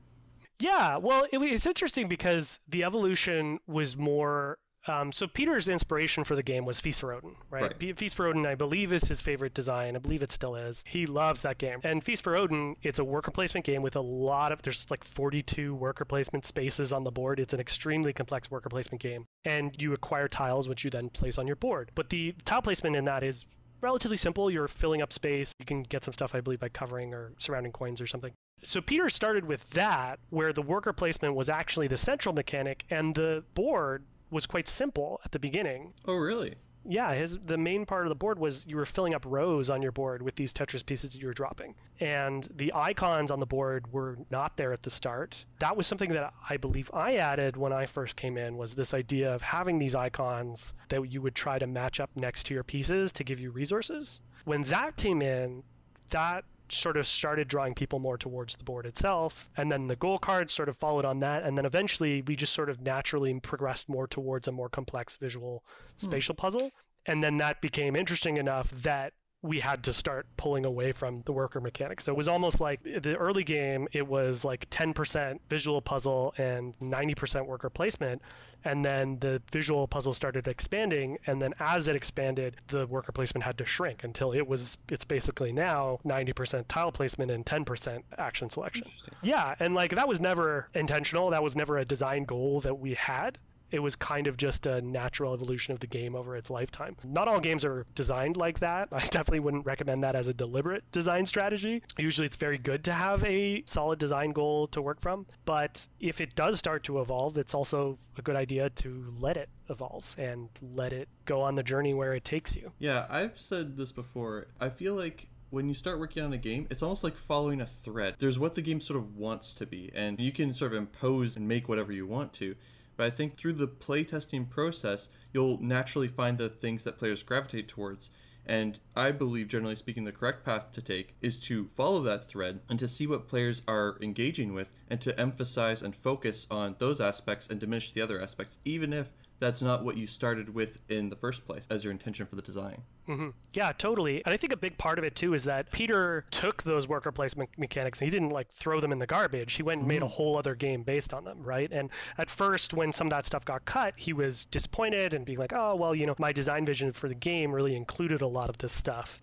[0.61, 6.35] Yeah, well, it, it's interesting because the evolution was more um, so Peter's inspiration for
[6.35, 7.63] the game was Feast for Odin, right?
[7.63, 7.99] right?
[7.99, 9.97] Feast for Odin, I believe, is his favorite design.
[9.97, 10.83] I believe it still is.
[10.87, 11.81] He loves that game.
[11.85, 15.05] And Feast for Odin, it's a worker placement game with a lot of there's like
[15.05, 17.39] 42 worker placement spaces on the board.
[17.39, 21.39] It's an extremely complex worker placement game, and you acquire tiles which you then place
[21.39, 21.91] on your board.
[21.95, 23.45] But the tile placement in that is
[23.81, 24.51] relatively simple.
[24.51, 25.53] You're filling up space.
[25.59, 28.33] You can get some stuff, I believe, by covering or surrounding coins or something.
[28.63, 33.15] So Peter started with that, where the worker placement was actually the central mechanic, and
[33.15, 35.93] the board was quite simple at the beginning.
[36.07, 36.57] Oh, really?
[36.85, 39.83] Yeah, his the main part of the board was you were filling up rows on
[39.83, 41.75] your board with these Tetris pieces that you were dropping.
[42.01, 45.45] And the icons on the board were not there at the start.
[45.59, 48.95] That was something that I believe I added when I first came in was this
[48.95, 52.65] idea of having these icons that you would try to match up next to your
[52.65, 54.21] pieces to give you resources.
[54.45, 55.63] When that came in,
[56.11, 59.51] that sort of started drawing people more towards the board itself.
[59.57, 61.43] And then the goal cards sort of followed on that.
[61.45, 65.65] And then eventually we just sort of naturally progressed more towards a more complex visual
[65.67, 66.07] hmm.
[66.07, 66.71] spatial puzzle.
[67.07, 69.13] And then that became interesting enough that
[69.49, 72.03] we had to start pulling away from the worker mechanic.
[72.03, 76.79] So it was almost like the early game, it was like 10% visual puzzle and
[76.81, 78.21] 90% worker placement.
[78.67, 81.17] And then the visual puzzle started expanding.
[81.27, 85.07] And then as it expanded, the worker placement had to shrink until it was, it's
[85.07, 88.87] basically now 90% tile placement and 10% action selection.
[89.23, 89.55] Yeah.
[89.61, 91.31] And like that was never intentional.
[91.31, 93.39] That was never a design goal that we had
[93.71, 96.97] it was kind of just a natural evolution of the game over its lifetime.
[97.05, 98.89] Not all games are designed like that.
[98.93, 101.83] I definitely wouldn't recommend that as a deliberate design strategy.
[101.99, 106.21] Usually it's very good to have a solid design goal to work from, but if
[106.21, 110.49] it does start to evolve, it's also a good idea to let it evolve and
[110.75, 112.73] let it go on the journey where it takes you.
[112.79, 114.49] Yeah, I've said this before.
[114.61, 117.67] I feel like when you start working on a game, it's almost like following a
[117.67, 118.17] thread.
[118.19, 121.37] There's what the game sort of wants to be, and you can sort of impose
[121.37, 122.55] and make whatever you want to.
[122.99, 127.69] But I think through the playtesting process, you'll naturally find the things that players gravitate
[127.69, 128.11] towards.
[128.45, 132.59] And I believe, generally speaking, the correct path to take is to follow that thread
[132.69, 137.01] and to see what players are engaging with and to emphasize and focus on those
[137.01, 141.09] aspects and diminish the other aspects, even if that's not what you started with in
[141.09, 142.83] the first place as your intention for the design.
[143.09, 143.31] Mm-hmm.
[143.55, 144.23] Yeah, totally.
[144.27, 147.11] And I think a big part of it too is that Peter took those worker
[147.11, 149.55] placement mechanics and he didn't like throw them in the garbage.
[149.55, 149.89] He went and mm-hmm.
[149.89, 150.15] made a mm-hmm.
[150.15, 151.73] whole other game based on them, right?
[151.73, 155.39] And at first, when some of that stuff got cut, he was disappointed and being
[155.39, 158.51] like, oh, well, you know, my design vision for the game really included a lot
[158.51, 159.23] of this stuff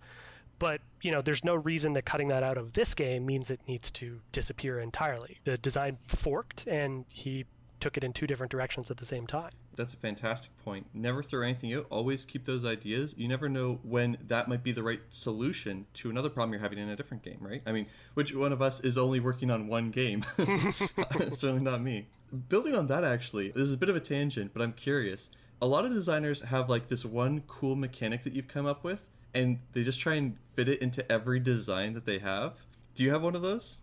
[0.58, 3.60] but you know there's no reason that cutting that out of this game means it
[3.68, 7.44] needs to disappear entirely the design forked and he
[7.80, 9.50] took it in two different directions at the same time.
[9.76, 10.86] That's a fantastic point.
[10.94, 11.86] Never throw anything out.
[11.90, 13.14] Always keep those ideas.
[13.16, 16.78] You never know when that might be the right solution to another problem you're having
[16.78, 17.62] in a different game, right?
[17.66, 20.24] I mean, which one of us is only working on one game?
[20.38, 22.08] Certainly not me.
[22.48, 25.30] Building on that, actually, this is a bit of a tangent, but I'm curious.
[25.60, 29.10] A lot of designers have like this one cool mechanic that you've come up with,
[29.34, 32.54] and they just try and fit it into every design that they have.
[32.94, 33.80] Do you have one of those?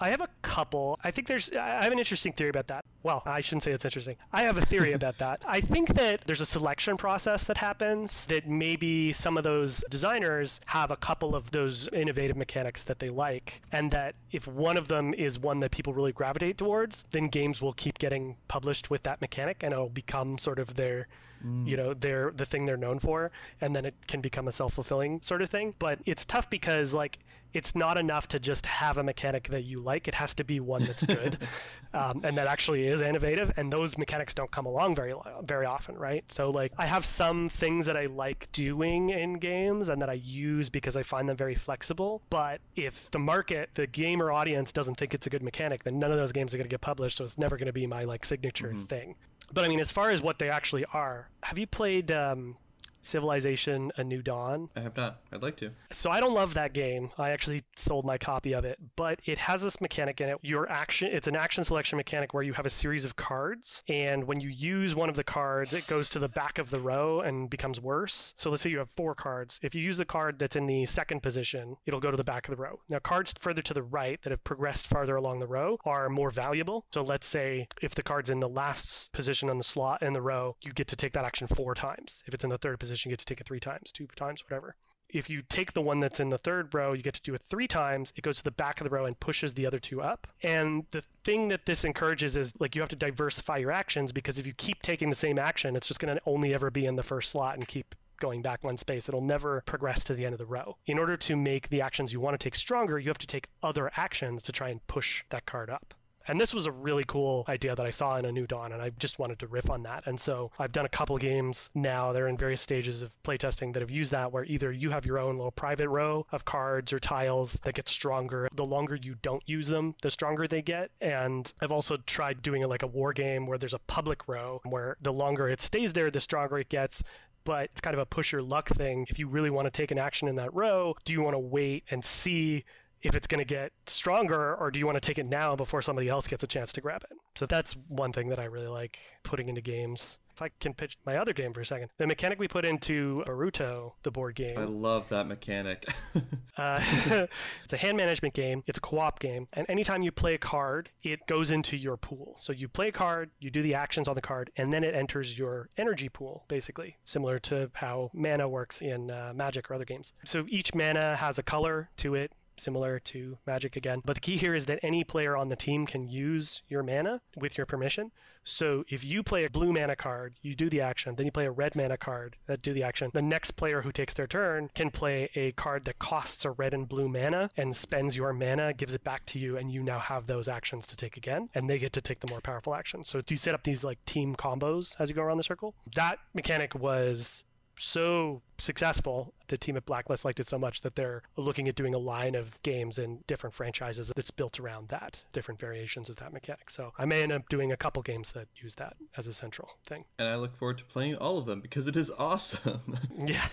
[0.00, 0.98] I have a couple.
[1.04, 1.50] I think there's.
[1.52, 2.84] I have an interesting theory about that.
[3.04, 4.16] Well, I shouldn't say it's interesting.
[4.32, 5.42] I have a theory about that.
[5.46, 10.60] I think that there's a selection process that happens that maybe some of those designers
[10.66, 14.88] have a couple of those innovative mechanics that they like, and that if one of
[14.88, 19.02] them is one that people really gravitate towards, then games will keep getting published with
[19.04, 21.06] that mechanic, and it'll become sort of their
[21.44, 21.66] mm.
[21.66, 23.30] you know they're the thing they're known for
[23.60, 25.74] and then it can become a self-fulfilling sort of thing.
[25.78, 27.18] But it's tough because like
[27.52, 30.08] it's not enough to just have a mechanic that you like.
[30.08, 31.38] It has to be one that's good.
[31.94, 35.96] Um, and that actually is innovative and those mechanics don't come along very very often
[35.96, 36.24] right?
[36.28, 40.14] So like i have some things that i like doing in games and that i
[40.14, 42.20] use because i find them very flexible.
[42.30, 46.10] But if the market the gamer audience doesn't think it's a good mechanic then none
[46.10, 48.02] of those games are going to get published so it's never going to be my
[48.02, 48.82] like signature mm-hmm.
[48.82, 49.14] thing
[49.52, 52.56] but I mean, as far as what they actually are, have you played um,
[53.04, 54.68] Civilization: A New Dawn.
[54.76, 55.20] I have not.
[55.32, 55.70] I'd like to.
[55.92, 57.10] So I don't love that game.
[57.18, 60.38] I actually sold my copy of it, but it has this mechanic in it.
[60.42, 64.24] Your action, it's an action selection mechanic where you have a series of cards, and
[64.24, 67.20] when you use one of the cards, it goes to the back of the row
[67.20, 68.34] and becomes worse.
[68.38, 69.60] So let's say you have four cards.
[69.62, 72.48] If you use the card that's in the second position, it'll go to the back
[72.48, 72.80] of the row.
[72.88, 76.30] Now, cards further to the right that have progressed farther along the row are more
[76.30, 76.86] valuable.
[76.92, 80.22] So let's say if the card's in the last position on the slot in the
[80.22, 82.22] row, you get to take that action four times.
[82.26, 84.06] If it's in the third position position, you get to take it three times, two
[84.14, 84.76] times, whatever.
[85.08, 87.42] If you take the one that's in the third row, you get to do it
[87.42, 88.12] three times.
[88.16, 90.26] It goes to the back of the row and pushes the other two up.
[90.42, 94.38] And the thing that this encourages is like you have to diversify your actions because
[94.38, 96.96] if you keep taking the same action, it's just going to only ever be in
[96.96, 99.08] the first slot and keep going back one space.
[99.08, 100.76] It'll never progress to the end of the row.
[100.86, 103.48] In order to make the actions you want to take stronger, you have to take
[103.62, 105.94] other actions to try and push that card up.
[106.26, 108.80] And this was a really cool idea that I saw in A New Dawn, and
[108.80, 110.06] I just wanted to riff on that.
[110.06, 112.12] And so I've done a couple games now.
[112.12, 115.18] They're in various stages of playtesting that have used that, where either you have your
[115.18, 118.48] own little private row of cards or tiles that get stronger.
[118.54, 120.90] The longer you don't use them, the stronger they get.
[121.00, 124.60] And I've also tried doing it like a war game where there's a public row
[124.64, 127.02] where the longer it stays there, the stronger it gets
[127.44, 129.06] but it's kind of a push your luck thing.
[129.10, 131.38] If you really want to take an action in that row, do you want to
[131.38, 132.64] wait and see
[133.04, 135.82] if it's going to get stronger or do you want to take it now before
[135.82, 137.16] somebody else gets a chance to grab it?
[137.36, 140.18] So that's one thing that I really like putting into games.
[140.32, 143.22] If I can pitch my other game for a second, the mechanic we put into
[143.26, 144.58] Boruto, the board game.
[144.58, 145.86] I love that mechanic.
[146.56, 146.80] uh,
[147.62, 148.62] it's a hand management game.
[148.66, 152.34] It's a co-op game, and anytime you play a card, it goes into your pool.
[152.36, 154.96] So you play a card, you do the actions on the card, and then it
[154.96, 159.84] enters your energy pool, basically, similar to how mana works in uh, Magic or other
[159.84, 160.14] games.
[160.24, 164.02] So each mana has a color to it similar to Magic again.
[164.04, 167.20] But the key here is that any player on the team can use your mana
[167.36, 168.10] with your permission.
[168.44, 171.46] So if you play a blue mana card, you do the action, then you play
[171.46, 173.10] a red mana card that do the action.
[173.14, 176.74] The next player who takes their turn can play a card that costs a red
[176.74, 179.98] and blue mana and spends your mana, gives it back to you, and you now
[179.98, 183.02] have those actions to take again, and they get to take the more powerful action.
[183.02, 185.74] So you set up these like team combos as you go around the circle?
[185.94, 187.44] That mechanic was
[187.76, 191.94] so successful, the team at Blacklist liked it so much that they're looking at doing
[191.94, 196.32] a line of games in different franchises that's built around that, different variations of that
[196.32, 196.70] mechanic.
[196.70, 199.68] So I may end up doing a couple games that use that as a central
[199.86, 200.04] thing.
[200.18, 202.98] And I look forward to playing all of them because it is awesome.
[203.18, 203.46] yeah.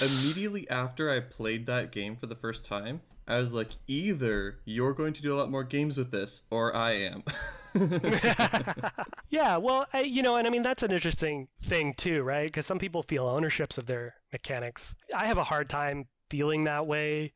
[0.00, 4.92] Immediately after I played that game for the first time, I was like, either you're
[4.92, 7.24] going to do a lot more games with this, or I am.
[9.30, 12.46] yeah, well, I, you know, and I mean that's an interesting thing too, right?
[12.46, 14.94] Because some people feel ownerships of their mechanics.
[15.14, 17.32] I have a hard time feeling that way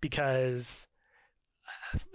[0.00, 0.88] because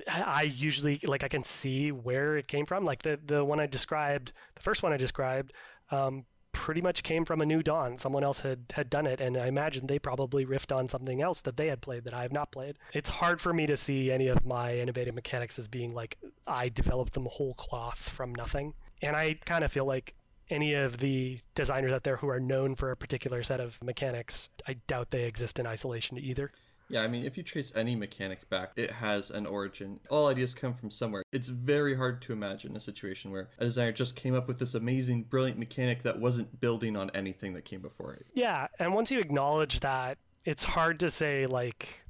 [0.07, 2.85] I usually like I can see where it came from.
[2.85, 5.53] Like the the one I described, the first one I described,
[5.91, 6.25] um,
[6.59, 7.97] pretty much came from a new dawn.
[7.97, 11.39] Someone else had had done it, and I imagine they probably riffed on something else
[11.41, 12.77] that they had played that I have not played.
[12.93, 16.67] It's hard for me to see any of my innovative mechanics as being like I
[16.67, 18.73] developed them whole cloth from nothing.
[19.01, 20.13] And I kind of feel like
[20.49, 24.49] any of the designers out there who are known for a particular set of mechanics,
[24.67, 26.51] I doubt they exist in isolation either.
[26.89, 29.99] Yeah, I mean, if you trace any mechanic back, it has an origin.
[30.10, 31.23] All ideas come from somewhere.
[31.32, 34.73] It's very hard to imagine a situation where a designer just came up with this
[34.73, 38.25] amazing, brilliant mechanic that wasn't building on anything that came before it.
[38.34, 42.04] Yeah, and once you acknowledge that, it's hard to say, like,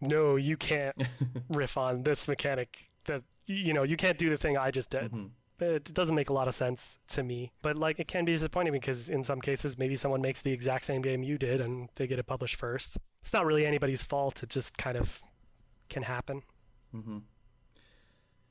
[0.00, 1.00] no, you can't
[1.50, 5.04] riff on this mechanic that, you know, you can't do the thing I just did.
[5.04, 5.26] Mm-hmm
[5.60, 7.52] it doesn't make a lot of sense to me.
[7.62, 10.84] But like it can be disappointing because in some cases maybe someone makes the exact
[10.84, 12.98] same game you did and they get it published first.
[13.22, 14.42] It's not really anybody's fault.
[14.42, 15.22] It just kind of
[15.88, 16.42] can happen.
[16.94, 17.18] Mm-hmm.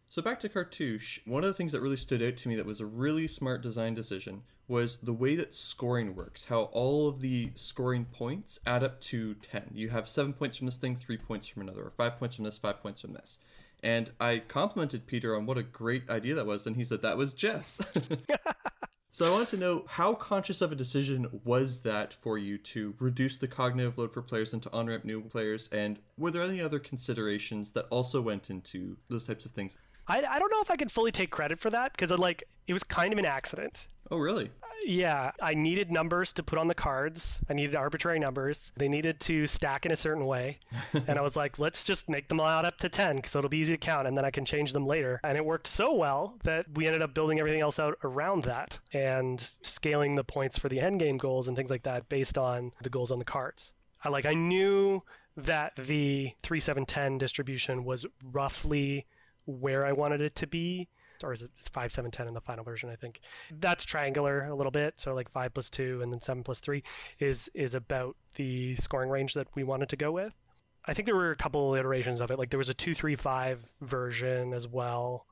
[0.09, 2.67] So back to Cartouche, one of the things that really stood out to me that
[2.67, 6.45] was a really smart design decision was the way that scoring works.
[6.45, 9.71] How all of the scoring points add up to ten.
[9.73, 12.45] You have seven points from this thing, three points from another, or five points from
[12.45, 13.39] this, five points from this.
[13.83, 17.17] And I complimented Peter on what a great idea that was, and he said that
[17.17, 17.81] was Jeff's.
[19.11, 22.95] so I want to know how conscious of a decision was that for you to
[22.99, 25.67] reduce the cognitive load for players and to on ramp new players?
[25.73, 29.77] And were there any other considerations that also went into those types of things?
[30.07, 32.73] I, I don't know if I can fully take credit for that because like it
[32.73, 33.87] was kind of an accident.
[34.11, 34.49] Oh really?
[34.85, 37.39] Yeah, I needed numbers to put on the cards.
[37.49, 38.71] I needed arbitrary numbers.
[38.75, 40.59] They needed to stack in a certain way.
[41.07, 43.49] and I was like, let's just make them all out up to 10 because it'll
[43.49, 45.19] be easy to count and then I can change them later.
[45.23, 48.79] And it worked so well that we ended up building everything else out around that
[48.91, 52.71] and scaling the points for the end game goals and things like that based on
[52.81, 53.73] the goals on the cards.
[54.03, 55.01] I like I knew
[55.37, 59.05] that the 3710 distribution was roughly
[59.45, 60.89] where I wanted it to be
[61.23, 62.89] or is it it's five, seven, ten in the final version?
[62.89, 63.21] I think
[63.59, 64.99] that's triangular a little bit.
[64.99, 66.83] So like five plus two and then seven plus three
[67.19, 70.33] is is about the scoring range that we wanted to go with.
[70.85, 72.37] I think there were a couple iterations of it.
[72.37, 75.25] Like there was a two, three, five version as well.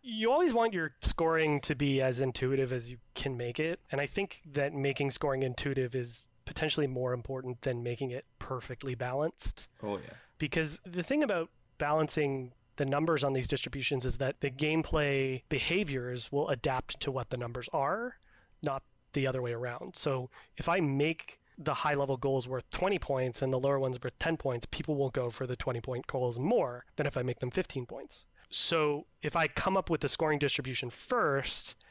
[0.00, 4.00] You always want your scoring to be as intuitive as you can make it, and
[4.00, 9.68] I think that making scoring intuitive is potentially more important than making it perfectly balanced.
[9.82, 10.14] Oh yeah.
[10.38, 16.32] Because the thing about balancing the numbers on these distributions is that the gameplay behaviors
[16.32, 18.16] will adapt to what the numbers are,
[18.62, 19.94] not the other way around.
[19.96, 23.98] So if I make the high level goals worth 20 points and the lower ones
[24.02, 27.22] worth 10 points, people will go for the 20 point goals more than if I
[27.22, 28.24] make them 15 points.
[28.50, 31.84] So if I come up with the scoring distribution first,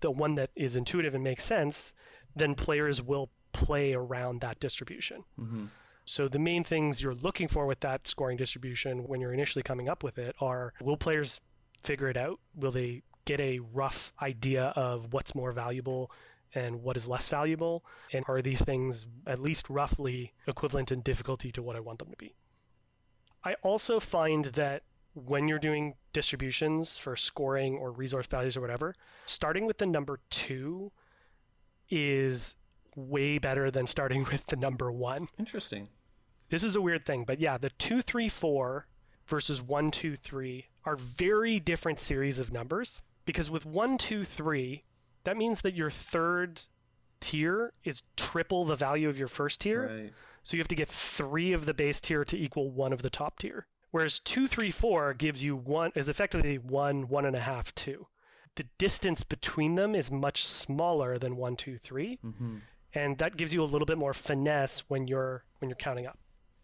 [0.00, 1.94] the one that is intuitive and makes sense,
[2.36, 5.24] then players will play around that distribution.
[5.38, 5.66] Mm-hmm.
[6.08, 9.90] So the main things you're looking for with that scoring distribution when you're initially coming
[9.90, 11.42] up with it are will players
[11.82, 12.40] figure it out?
[12.56, 16.10] Will they get a rough idea of what's more valuable
[16.54, 17.84] and what is less valuable?
[18.14, 22.08] And are these things at least roughly equivalent in difficulty to what I want them
[22.10, 22.34] to be?
[23.44, 28.94] I also find that when you're doing distributions for scoring or resource values or whatever,
[29.26, 30.90] starting with the number two
[31.90, 32.56] is
[32.96, 35.28] way better than starting with the number one.
[35.38, 35.86] Interesting.
[36.50, 38.86] This is a weird thing, but yeah, the 234
[39.26, 44.82] versus 123 are very different series of numbers because with 123,
[45.24, 46.60] that means that your third
[47.20, 49.86] tier is triple the value of your first tier.
[49.86, 50.12] Right.
[50.42, 53.10] So you have to get three of the base tier to equal one of the
[53.10, 53.66] top tier.
[53.90, 58.06] Whereas 234 gives you one, is effectively one, one and a half, two.
[58.54, 62.56] The distance between them is much smaller than one, two, three, Mm-hmm.
[62.94, 66.18] and that gives you a little bit more finesse when you're when you're counting up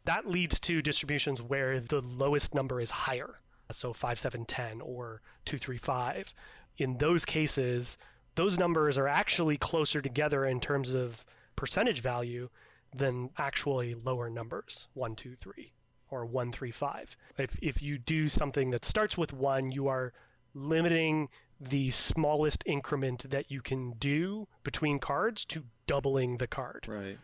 [0.05, 3.41] that leads to distributions where the lowest number is higher.
[3.71, 6.35] So 5, 7, 10 or 2, 3, 5.
[6.79, 7.97] In those cases,
[8.35, 11.25] those numbers are actually closer together in terms of
[11.57, 12.51] percentage value
[12.95, 15.73] than actually lower numbers, 1, 2, 3
[16.11, 17.17] or 1, 3, 5.
[17.39, 20.13] If, if you do something that starts with 1, you are
[20.55, 21.29] limiting
[21.61, 26.85] the smallest increment that you can do between cards to doubling the card.
[26.87, 27.19] Right.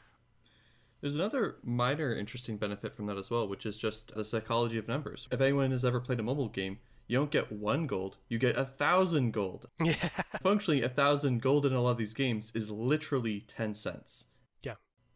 [1.01, 4.89] There's another minor interesting benefit from that as well, which is just the psychology of
[4.89, 5.29] numbers.
[5.31, 8.57] If anyone has ever played a mobile game, you don't get one gold, you get
[8.57, 9.67] a thousand gold.
[9.83, 9.95] Yeah.
[10.43, 14.27] Functionally, a thousand gold in a lot of these games is literally 10 cents.
[14.63, 14.75] Yeah.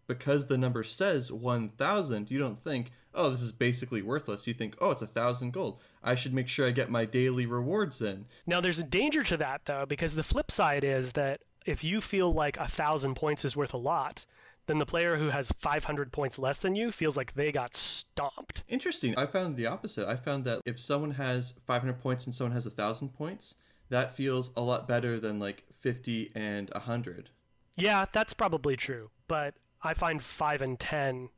[0.08, 4.46] Because the number says 1,000, you don't think, oh, this is basically worthless.
[4.46, 5.82] You think, oh, it's a thousand gold.
[6.02, 8.24] I should make sure I get my daily rewards in.
[8.46, 12.00] Now, there's a danger to that, though, because the flip side is that if you
[12.00, 14.26] feel like a thousand points is worth a lot,
[14.66, 18.62] then the player who has 500 points less than you feels like they got stomped.
[18.68, 19.16] Interesting.
[19.18, 20.08] I found the opposite.
[20.08, 23.56] I found that if someone has 500 points and someone has 1,000 points,
[23.90, 27.30] that feels a lot better than like 50 and 100.
[27.76, 29.10] Yeah, that's probably true.
[29.28, 31.28] But I find 5 and 10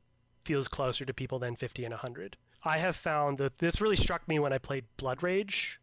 [0.44, 2.36] feels closer to people than 50 and 100.
[2.62, 5.80] I have found that this really struck me when I played Blood Rage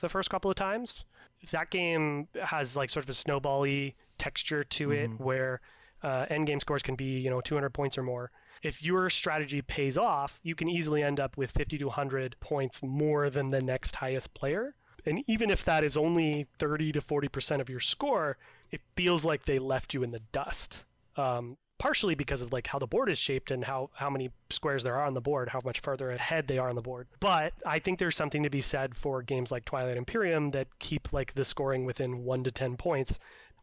[0.00, 1.04] the first couple of times.
[1.50, 5.20] That game has like sort of a snowbally texture to it Mhm.
[5.20, 5.60] where
[6.02, 8.30] uh, end game scores can be you know 200 points or more.
[8.62, 12.82] If your strategy pays off, you can easily end up with 50 to 100 points
[12.82, 14.74] more than the next highest player.
[15.06, 18.36] And even if that is only 30 to 40 percent of your score,
[18.70, 20.84] it feels like they left you in the dust.
[21.16, 24.82] Um, partially because of like how the board is shaped and how how many squares
[24.82, 27.08] there are on the board, how much further ahead they are on the board.
[27.20, 31.10] But I think there's something to be said for games like Twilight Imperium that keep
[31.14, 33.18] like the scoring within one to 10 points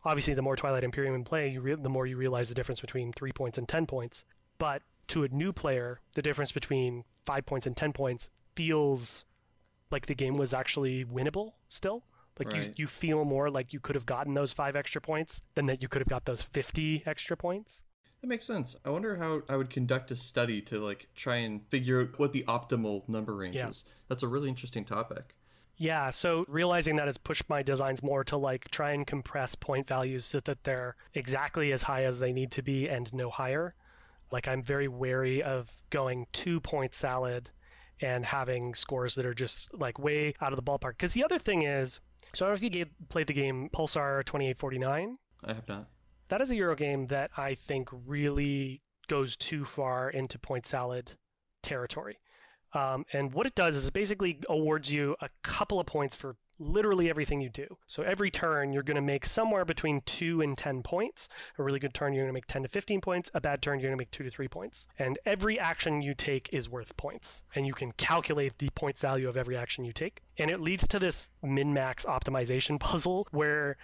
[0.05, 2.79] obviously the more Twilight Imperium you play, you re- the more you realize the difference
[2.79, 4.23] between three points and ten points.
[4.57, 9.25] But to a new player, the difference between five points and ten points feels
[9.91, 12.03] like the game was actually winnable still.
[12.39, 15.65] Like you, you feel more like you could have gotten those five extra points than
[15.67, 17.81] that you could have got those 50 extra points.
[18.21, 18.75] That makes sense.
[18.85, 22.33] I wonder how I would conduct a study to like try and figure out what
[22.33, 23.69] the optimal number range Yeah.
[23.69, 23.85] is.
[24.07, 25.35] That's a really interesting topic.
[25.77, 29.87] Yeah, so realizing that has pushed my designs more to like try and compress point
[29.87, 33.75] values so that they're exactly as high as they need to be and no higher.
[34.31, 37.49] Like I'm very wary of going two point salad
[38.01, 40.91] and having scores that are just like way out of the ballpark.
[40.91, 41.99] Because the other thing is,
[42.33, 45.17] so I don't know if you gave, played the game Pulsar 2849.
[45.43, 45.87] I have not.
[46.29, 51.11] That is a Euro game that I think really goes too far into point salad
[51.61, 52.19] territory.
[52.77, 56.35] Um, and what it does is it basically awards you a couple of points for
[56.59, 57.75] literally everything you do.
[57.87, 61.27] So every turn, you're going to make somewhere between 2 and 10 points.
[61.57, 63.31] A really good turn, you're going to make 10 to 15 points.
[63.33, 64.87] A bad turn, you're going to make 2 to 3 points.
[64.99, 67.41] And every action you take is worth points.
[67.55, 70.21] And you can calculate the point value of every action you take.
[70.37, 73.77] And it leads to this min max optimization puzzle where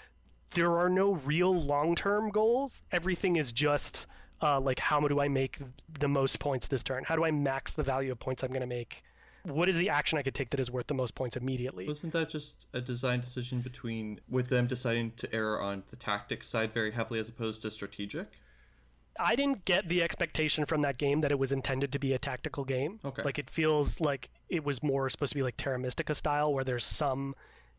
[0.53, 2.83] there are no real long term goals.
[2.91, 4.05] Everything is just
[4.43, 5.57] uh, like how do I make
[5.99, 7.03] the most points this turn?
[7.05, 9.01] How do I max the value of points I'm going to make?
[9.43, 11.87] What is the action I could take that is worth the most points immediately?
[11.87, 16.47] Wasn't that just a design decision between with them deciding to err on the tactics
[16.47, 18.27] side very heavily as opposed to strategic?
[19.19, 22.17] I didn't get the expectation from that game that it was intended to be a
[22.19, 22.99] tactical game.
[23.03, 23.21] Okay.
[23.21, 26.63] Like it feels like it was more supposed to be like Terra Mystica style, where
[26.63, 27.35] there's some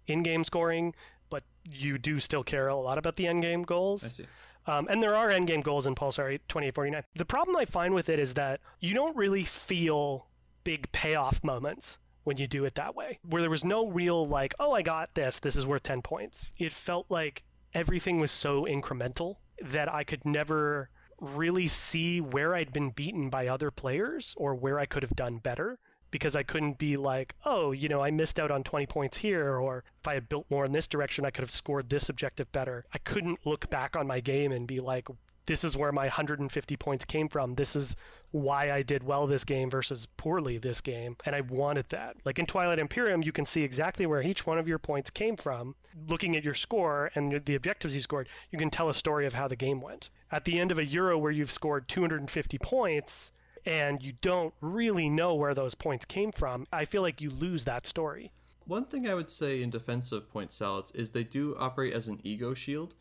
[0.06, 0.94] in-game scoring,
[1.30, 4.04] but you do still care a lot about the end-game goals.
[4.04, 4.26] I see.
[4.66, 7.02] Um, and there are end-game goals in Pulsar 2849.
[7.14, 10.26] The problem I find with it is that you don't really feel
[10.64, 14.54] big payoff moments when you do it that way, where there was no real like,
[14.58, 15.38] oh, I got this.
[15.38, 16.50] This is worth 10 points.
[16.58, 17.42] It felt like
[17.74, 20.88] everything was so incremental that I could never
[21.20, 25.38] really see where I'd been beaten by other players or where I could have done
[25.38, 25.78] better
[26.14, 29.56] because I couldn't be like, oh, you know, I missed out on 20 points here,
[29.56, 32.52] or if I had built more in this direction, I could have scored this objective
[32.52, 32.84] better.
[32.94, 35.08] I couldn't look back on my game and be like,
[35.46, 37.56] this is where my 150 points came from.
[37.56, 37.96] This is
[38.30, 41.16] why I did well this game versus poorly this game.
[41.26, 42.14] And I wanted that.
[42.24, 45.36] Like in Twilight Imperium, you can see exactly where each one of your points came
[45.36, 45.74] from.
[46.06, 49.34] Looking at your score and the objectives you scored, you can tell a story of
[49.34, 50.10] how the game went.
[50.30, 53.32] At the end of a Euro where you've scored 250 points,
[53.66, 57.64] and you don't really know where those points came from, I feel like you lose
[57.64, 58.32] that story.
[58.66, 62.08] One thing I would say in defense of point salads is they do operate as
[62.08, 62.94] an ego shield.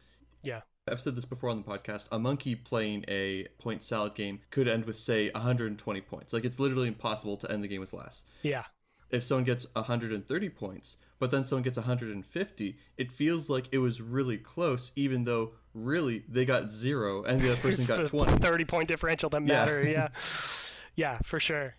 [0.43, 0.61] Yeah.
[0.89, 2.07] I've said this before on the podcast.
[2.11, 6.33] A monkey playing a point salad game could end with, say, 120 points.
[6.33, 8.25] Like, it's literally impossible to end the game with less.
[8.41, 8.65] Yeah.
[9.13, 14.01] If someone gets 130 points, but then someone gets 150, it feels like it was
[14.01, 18.39] really close, even though really they got zero and the other person got 20.
[18.39, 19.83] 30 point differential that matter.
[19.83, 19.91] Yeah.
[19.91, 20.07] yeah,
[20.95, 21.75] yeah, for sure.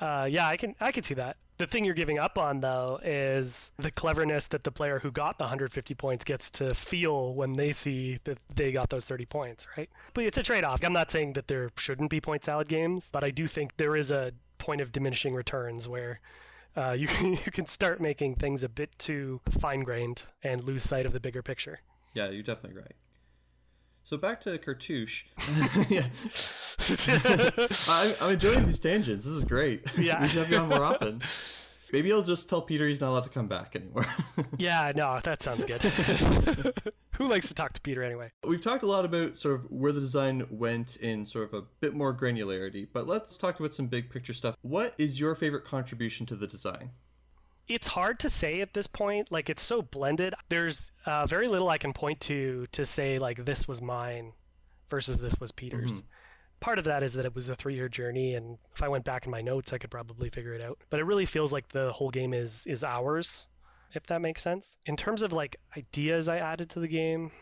[0.00, 1.36] Uh, yeah, I can I can see that.
[1.58, 5.38] The thing you're giving up on though is the cleverness that the player who got
[5.38, 9.68] the 150 points gets to feel when they see that they got those 30 points,
[9.76, 9.88] right?
[10.14, 10.82] But it's a trade-off.
[10.82, 13.94] I'm not saying that there shouldn't be point salad games, but I do think there
[13.94, 16.20] is a point of diminishing returns where
[16.76, 21.06] uh, you can you can start making things a bit too fine-grained and lose sight
[21.06, 21.80] of the bigger picture.
[22.14, 22.94] Yeah, you're definitely right.
[24.04, 25.24] So back to Cartouche.
[25.88, 26.06] yeah.
[27.88, 29.24] I'm, I'm enjoying these tangents.
[29.24, 29.86] This is great.
[29.96, 30.20] Yeah.
[30.20, 31.22] we should have you on more often.
[31.92, 34.06] Maybe I'll just tell Peter he's not allowed to come back anymore.
[34.58, 35.80] yeah, no, that sounds good.
[37.16, 38.30] Who likes to talk to Peter anyway?
[38.44, 41.66] We've talked a lot about sort of where the design went in sort of a
[41.80, 44.56] bit more granularity, but let's talk about some big picture stuff.
[44.62, 46.90] What is your favorite contribution to the design?
[47.68, 49.30] it's hard to say at this point.
[49.30, 50.34] Like it's so blended.
[50.48, 54.32] There's uh, very little I can point to to say like this was mine
[54.90, 55.92] versus this was Peter's.
[55.92, 56.06] Mm-hmm.
[56.62, 59.24] Part of that is that it was a three-year journey, and if I went back
[59.24, 60.78] in my notes, I could probably figure it out.
[60.90, 63.48] But it really feels like the whole game is is ours,
[63.94, 64.78] if that makes sense.
[64.86, 67.32] In terms of like ideas I added to the game,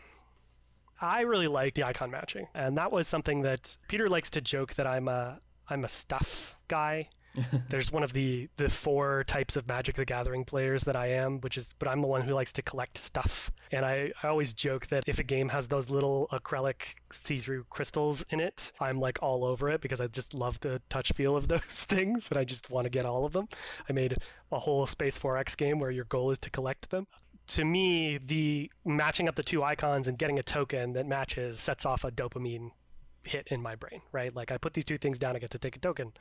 [0.99, 4.73] I really like the icon matching, and that was something that Peter likes to joke
[4.73, 7.07] that I'm a I'm a stuff guy
[7.69, 11.39] there's one of the the four types of Magic the Gathering players that I am,
[11.41, 13.51] which is but I'm the one who likes to collect stuff.
[13.71, 18.25] And I, I always joke that if a game has those little acrylic see-through crystals
[18.29, 21.47] in it, I'm like all over it because I just love the touch feel of
[21.49, 23.47] those things and I just want to get all of them.
[23.89, 24.15] I made
[24.51, 27.07] a whole Space 4X game where your goal is to collect them
[27.47, 31.85] to me, the matching up the two icons and getting a token that matches sets
[31.85, 32.71] off a dopamine
[33.23, 34.35] hit in my brain, right?
[34.35, 36.11] Like I put these two things down, I get to take a token.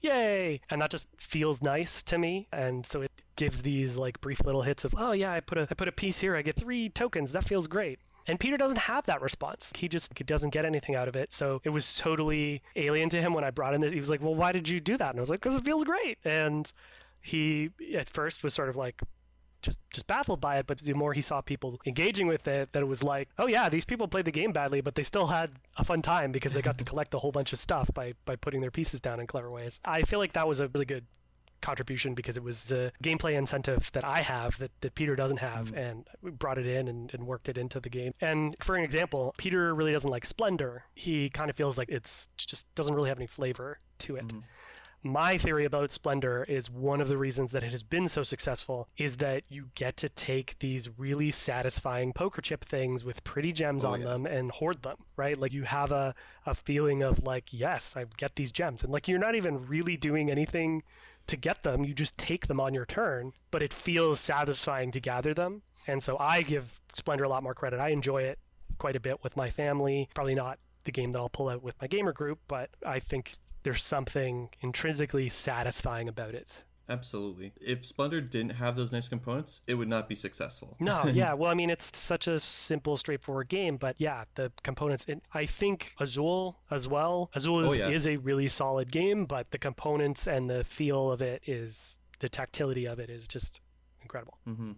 [0.00, 0.60] Yay!
[0.70, 2.48] And that just feels nice to me.
[2.52, 5.66] And so it gives these like brief little hits of, oh yeah, I put a
[5.70, 7.32] I put a piece here, I get three tokens.
[7.32, 7.98] That feels great.
[8.26, 9.72] And Peter doesn't have that response.
[9.74, 11.32] He just he doesn't get anything out of it.
[11.32, 13.92] So it was totally alien to him when I brought in this.
[13.92, 15.64] He was like, "Well, why did you do that?" And I was like, "Because it
[15.64, 16.70] feels great." And
[17.22, 19.02] he at first was sort of like,
[19.62, 20.66] just just baffled by it.
[20.66, 23.68] But the more he saw people engaging with it, that it was like, oh yeah,
[23.68, 26.62] these people played the game badly, but they still had a fun time because they
[26.62, 29.26] got to collect a whole bunch of stuff by by putting their pieces down in
[29.26, 29.80] clever ways.
[29.84, 31.04] I feel like that was a really good
[31.60, 35.72] contribution because it was a gameplay incentive that I have that, that Peter doesn't have
[35.72, 35.76] mm.
[35.76, 38.12] and we brought it in and, and worked it into the game.
[38.20, 40.84] And for an example, Peter really doesn't like Splendor.
[40.94, 44.28] He kind of feels like it's just doesn't really have any flavor to it.
[44.28, 44.42] Mm.
[45.02, 48.86] My theory about Splendor is one of the reasons that it has been so successful
[48.98, 53.82] is that you get to take these really satisfying poker chip things with pretty gems
[53.82, 54.08] Oh, on yeah.
[54.08, 55.38] them and hoard them, right?
[55.38, 58.82] Like you have a, a feeling of like, yes, I get these gems.
[58.82, 60.82] And like you're not even really doing anything
[61.28, 61.82] to get them.
[61.82, 65.62] You just take them on your turn, but it feels satisfying to gather them.
[65.86, 67.80] And so I give Splendor a lot more credit.
[67.80, 68.38] I enjoy it
[68.76, 70.10] quite a bit with my family.
[70.12, 73.32] Probably not the game that I'll pull out with my gamer group, but I think
[73.62, 76.64] there's something intrinsically satisfying about it.
[76.88, 77.52] Absolutely.
[77.60, 80.76] If Splendor didn't have those nice components, it would not be successful.
[80.80, 81.34] No, yeah.
[81.34, 85.04] Well, I mean, it's such a simple, straightforward game, but yeah, the components.
[85.08, 87.30] And I think Azul as well.
[87.34, 87.94] Azul is, Oh, yeah.
[87.94, 92.28] is a really solid game, but the components and the feel of it is the
[92.28, 93.60] tactility of it is just
[94.02, 94.38] incredible.
[94.44, 94.72] hmm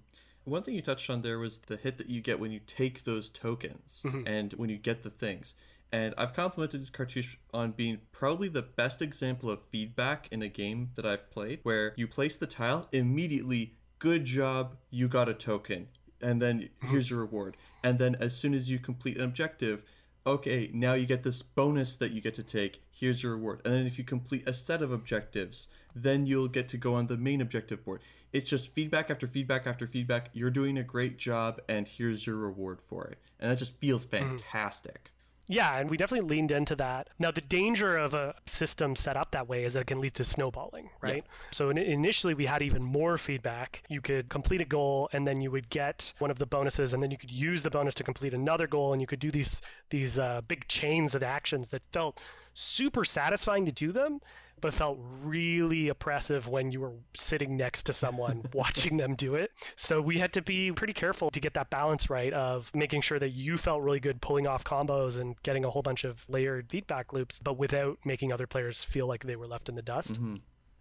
[0.44, 3.04] One thing you touched on there was the hit that you get when you take
[3.04, 4.28] those tokens Mhm.
[4.28, 5.54] and when you get the things.
[5.92, 10.90] And I've complimented Cartouche on being probably the best example of feedback in a game
[10.94, 15.88] that I've played, where you place the tile, immediately, good job, you got a token.
[16.22, 16.88] And then hmm.
[16.88, 17.56] here's your reward.
[17.84, 19.84] And then as soon as you complete an objective,
[20.26, 22.82] okay, now you get this bonus that you get to take.
[22.90, 23.60] Here's your reward.
[23.64, 27.06] And then if you complete a set of objectives, then you'll get to go on
[27.06, 28.02] the main objective board.
[28.32, 30.30] It's just feedback after feedback after feedback.
[30.32, 33.18] You're doing a great job, and here's your reward for it.
[33.38, 34.10] And that just feels hmm.
[34.10, 35.11] fantastic.
[35.48, 37.08] Yeah, and we definitely leaned into that.
[37.18, 40.14] Now, the danger of a system set up that way is that it can lead
[40.14, 41.24] to snowballing, right?
[41.50, 43.82] So in, initially, we had even more feedback.
[43.88, 47.02] You could complete a goal, and then you would get one of the bonuses, and
[47.02, 49.62] then you could use the bonus to complete another goal, and you could do these
[49.90, 52.20] these uh, big chains of actions that felt
[52.54, 54.20] super satisfying to do them,
[54.62, 59.50] but felt really oppressive when you were sitting next to someone watching them do it.
[59.76, 63.18] So we had to be pretty careful to get that balance right of making sure
[63.18, 66.70] that you felt really good pulling off combos and getting a whole bunch of layered
[66.70, 70.16] feedback loops, but without making other players feel like they were left in the dust.
[70.16, 70.36] hmm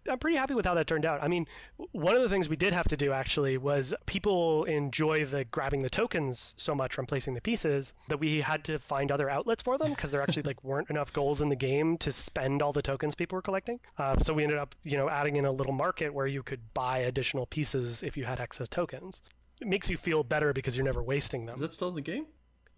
[0.08, 1.22] I'm pretty happy with how that turned out.
[1.22, 1.46] I mean,
[1.92, 5.82] one of the things we did have to do actually was people enjoy the grabbing
[5.82, 9.62] the tokens so much from placing the pieces that we had to find other outlets
[9.62, 12.72] for them because there actually like weren't enough goals in the game to spend all
[12.72, 13.78] the tokens people were collecting.
[13.98, 16.60] Uh, so we ended up, you know, adding in a little market where you could
[16.74, 19.22] buy additional pieces if you had excess tokens.
[19.60, 21.54] It makes you feel better because you're never wasting them.
[21.54, 22.26] Is that still in the game?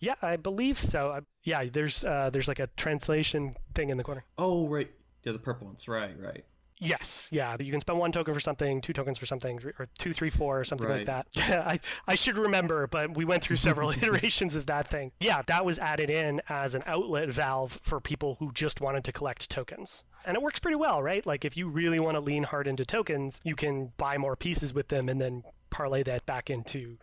[0.01, 1.12] Yeah, I believe so.
[1.12, 4.25] I, yeah, there's uh, there's like a translation thing in the corner.
[4.37, 4.91] Oh, right.
[5.22, 5.89] Yeah, the purple ones.
[5.89, 6.45] Right, right.
[6.85, 7.57] Yes, yeah.
[7.59, 10.30] You can spend one token for something, two tokens for something, three- or two, three,
[10.30, 11.26] four, or something like that.
[11.37, 15.11] I, I should remember, but we went through several iterations of that thing.
[15.20, 19.12] Yeah, that was added in as an outlet valve for people who just wanted to
[19.12, 20.05] collect tokens.
[20.26, 21.24] And it works pretty well, right?
[21.24, 24.74] Like if you really want to lean hard into tokens, you can buy more pieces
[24.74, 26.99] with them and then parlay that back into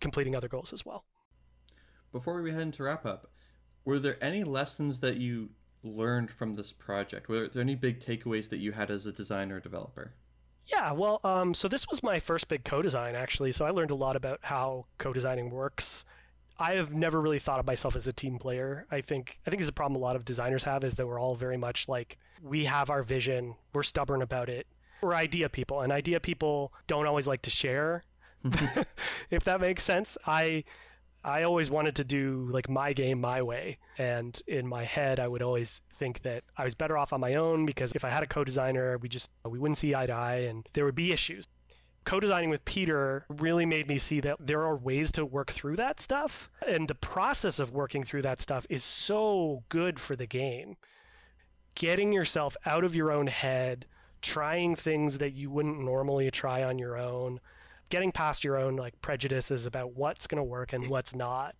[0.00, 1.04] completing other goals as well.
[2.12, 3.30] Before we head into wrap up,
[3.84, 5.50] were there any lessons that you
[5.86, 7.28] learned from this project?
[7.28, 10.12] Were there any big takeaways that you had as a designer or developer?
[10.66, 13.52] Yeah, well, um, so this was my first big co-design actually.
[13.52, 16.04] So I learned a lot about how co-designing works.
[16.58, 18.86] I have never really thought of myself as a team player.
[18.90, 21.20] I think I think is a problem a lot of designers have is that we're
[21.20, 24.66] all very much like we have our vision, we're stubborn about it.
[25.02, 28.04] We're idea people, and idea people don't always like to share.
[29.30, 30.16] if that makes sense.
[30.26, 30.64] I
[31.24, 35.26] I always wanted to do like my game my way, and in my head I
[35.26, 38.22] would always think that I was better off on my own because if I had
[38.22, 41.48] a co-designer, we just we wouldn't see eye to eye, and there would be issues.
[42.04, 45.98] Co-designing with Peter really made me see that there are ways to work through that
[45.98, 50.76] stuff, and the process of working through that stuff is so good for the game.
[51.74, 53.86] Getting yourself out of your own head,
[54.22, 57.40] trying things that you wouldn't normally try on your own,
[57.88, 61.54] getting past your own like prejudices about what's going to work and what's not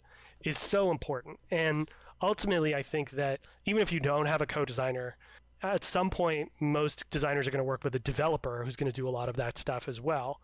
[0.45, 1.39] is so important.
[1.51, 1.91] And
[2.23, 5.17] ultimately, I think that even if you don't have a co-designer,
[5.63, 8.97] at some point, most designers are going to work with a developer who's going to
[8.97, 10.41] do a lot of that stuff as well.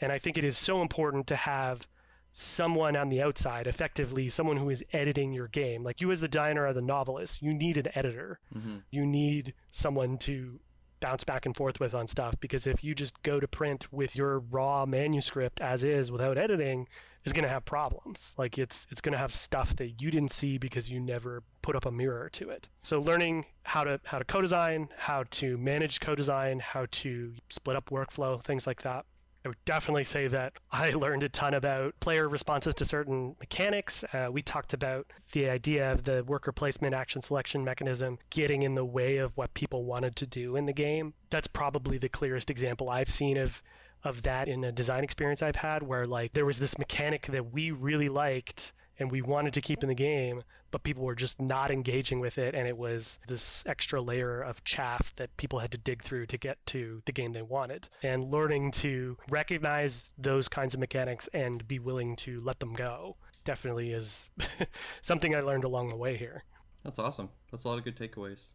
[0.00, 1.86] And I think it is so important to have
[2.32, 5.82] someone on the outside, effectively someone who is editing your game.
[5.82, 8.38] Like you as the designer or the novelist, you need an editor.
[8.52, 10.60] hmm You need someone to
[11.00, 14.16] bounce back and forth with on stuff because if you just go to print with
[14.16, 16.86] your raw manuscript as is without editing
[17.24, 18.34] is going to have problems.
[18.38, 21.76] Like it's it's going to have stuff that you didn't see because you never put
[21.76, 22.68] up a mirror to it.
[22.82, 27.90] So learning how to how to co-design how to manage co-design how to split up
[27.90, 29.04] workflow things like that
[29.46, 34.02] I would definitely say that I learned a ton about player responses to certain mechanics.
[34.12, 38.74] Uh, we talked about the idea of the worker placement action selection mechanism getting in
[38.74, 41.14] the way of what people wanted to do in the game.
[41.30, 43.62] That's probably the clearest example I've seen of
[44.02, 47.52] of that in a design experience I've had where like there was this mechanic that
[47.52, 51.40] we really liked and we wanted to keep in the game, but people were just
[51.40, 55.70] not engaging with it, and it was this extra layer of chaff that people had
[55.72, 57.88] to dig through to get to the game they wanted.
[58.02, 63.16] And learning to recognize those kinds of mechanics and be willing to let them go
[63.44, 64.28] definitely is
[65.02, 66.44] something I learned along the way here.
[66.84, 67.30] That's awesome.
[67.50, 68.52] That's a lot of good takeaways.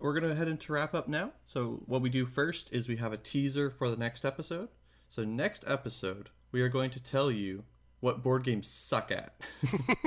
[0.00, 1.30] We're going to head into wrap up now.
[1.44, 4.68] So, what we do first is we have a teaser for the next episode.
[5.08, 7.64] So, next episode, we are going to tell you
[8.04, 9.32] what board games suck at.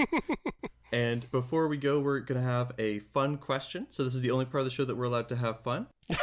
[0.92, 3.88] and before we go, we're going to have a fun question.
[3.90, 5.88] So, this is the only part of the show that we're allowed to have fun.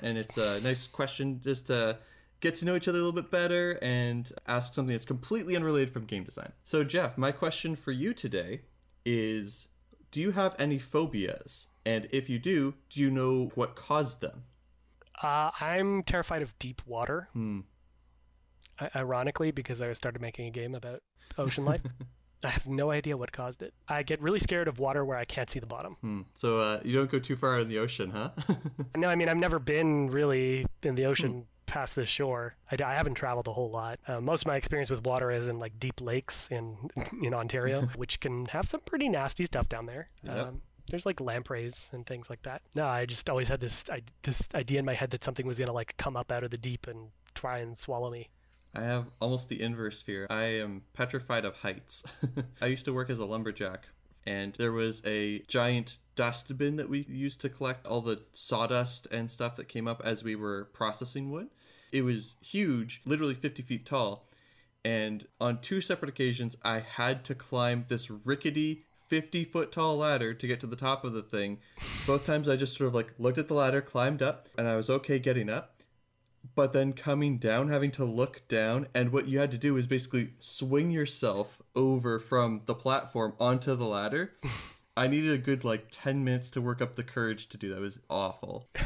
[0.00, 1.98] and it's a nice question just to
[2.40, 5.90] get to know each other a little bit better and ask something that's completely unrelated
[5.90, 6.52] from game design.
[6.64, 8.60] So, Jeff, my question for you today
[9.06, 9.68] is
[10.10, 11.68] Do you have any phobias?
[11.86, 14.44] And if you do, do you know what caused them?
[15.22, 17.30] Uh, I'm terrified of deep water.
[17.32, 17.60] Hmm.
[18.94, 21.02] Ironically, because I started making a game about
[21.36, 21.82] ocean life.
[22.44, 23.74] I have no idea what caused it.
[23.88, 25.96] I get really scared of water where I can't see the bottom.
[26.00, 26.20] Hmm.
[26.34, 28.30] So uh, you don't go too far in the ocean, huh?
[28.96, 32.54] No, I mean, I've never been really in the ocean past the shore.
[32.70, 33.98] I, I haven't traveled a whole lot.
[34.06, 36.76] Uh, most of my experience with water is in like deep lakes in
[37.22, 40.08] in Ontario, which can have some pretty nasty stuff down there.
[40.22, 40.48] Yep.
[40.48, 42.62] Um, there's like lampreys and things like that.
[42.74, 45.58] No, I just always had this I, this idea in my head that something was
[45.58, 48.28] gonna like come up out of the deep and try and swallow me.
[48.74, 50.26] I have almost the inverse fear.
[50.30, 52.04] I am petrified of heights.
[52.62, 53.88] I used to work as a lumberjack,
[54.26, 59.06] and there was a giant dust bin that we used to collect all the sawdust
[59.10, 61.48] and stuff that came up as we were processing wood.
[61.92, 64.28] It was huge, literally 50 feet tall.
[64.84, 70.34] And on two separate occasions, I had to climb this rickety 50 foot tall ladder
[70.34, 71.58] to get to the top of the thing.
[72.06, 74.76] Both times I just sort of like looked at the ladder, climbed up, and I
[74.76, 75.77] was okay getting up
[76.54, 79.86] but then coming down, having to look down, and what you had to do is
[79.86, 84.32] basically swing yourself over from the platform onto the ladder.
[84.96, 87.76] I needed a good like 10 minutes to work up the courage to do that.
[87.76, 88.68] It was awful.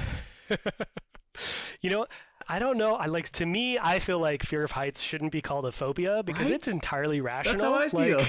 [1.80, 2.06] You know,
[2.48, 2.94] I don't know.
[2.94, 6.22] I like to me, I feel like fear of heights shouldn't be called a phobia
[6.22, 6.52] because Right?
[6.52, 7.54] it's entirely rational.
[7.56, 8.20] That's how I feel.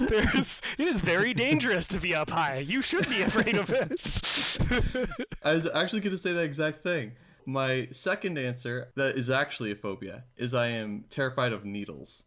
[0.08, 2.58] There's, it is very dangerous to be up high.
[2.58, 5.28] You should be afraid of it.
[5.44, 7.12] I was actually going to say that exact thing.
[7.46, 12.24] My second answer, that is actually a phobia, is I am terrified of needles.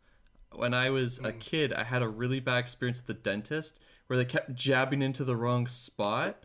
[0.51, 1.39] When I was a hmm.
[1.39, 5.23] kid, I had a really bad experience at the dentist where they kept jabbing into
[5.23, 6.43] the wrong spot.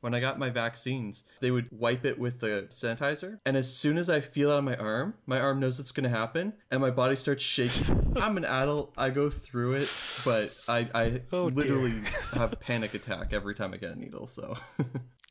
[0.00, 3.98] When I got my vaccines, they would wipe it with the sanitizer, and as soon
[3.98, 6.90] as I feel it on my arm, my arm knows it's gonna happen, and my
[6.90, 8.14] body starts shaking.
[8.20, 9.92] I'm an adult, I go through it,
[10.24, 12.02] but I, I Oh, literally
[12.34, 14.54] have a panic attack every time I get a needle, so.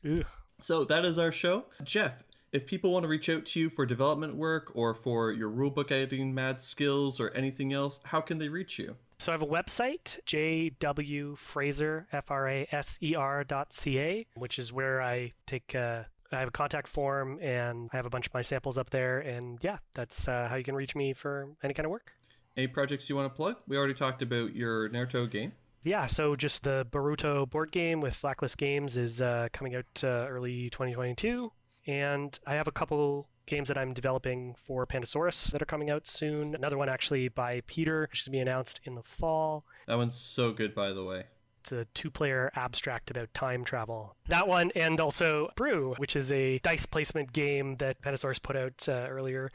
[0.62, 1.66] So that is our show.
[1.84, 5.50] Jeff, if people want to reach out to you for development work or for your
[5.50, 8.96] rulebook editing mad skills or anything else, how can they reach you?
[9.18, 16.02] So I have a website, jwfraser, F-R-A-S-E-R dot C-A, which is where I take, uh,
[16.32, 19.20] I have a contact form and I have a bunch of my samples up there.
[19.20, 22.12] And yeah, that's uh, how you can reach me for any kind of work.
[22.56, 23.56] Any projects you want to plug?
[23.66, 25.52] We already talked about your Naruto game.
[25.82, 30.26] Yeah, so just the Boruto board game with Blacklist Games is uh, coming out uh,
[30.28, 31.52] early 2022.
[31.86, 36.06] And I have a couple games that I'm developing for Pandasaurus that are coming out
[36.06, 36.54] soon.
[36.54, 39.64] Another one actually by Peter, which is to be announced in the fall.
[39.86, 41.24] That one's so good, by the way.
[41.60, 44.14] It's a two player abstract about time travel.
[44.28, 48.88] That one, and also Brew, which is a dice placement game that Pandasaurus put out
[48.88, 49.50] uh, earlier.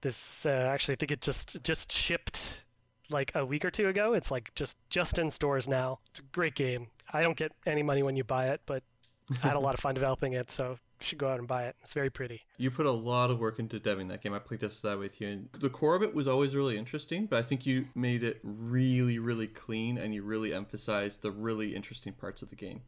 [0.00, 2.64] This uh, actually, I think it just just shipped
[3.10, 4.14] like a week or two ago.
[4.14, 6.00] It's like just just in stores now.
[6.10, 6.88] It's a great game.
[7.12, 8.82] I don't get any money when you buy it, but
[9.30, 11.76] I had a lot of fun developing it, so should go out and buy it.
[11.82, 12.40] It's very pretty.
[12.56, 14.32] You put a lot of work into deving that game.
[14.32, 17.26] I played tested that with you, and the core of it was always really interesting.
[17.26, 21.74] But I think you made it really, really clean, and you really emphasized the really
[21.74, 22.82] interesting parts of the game.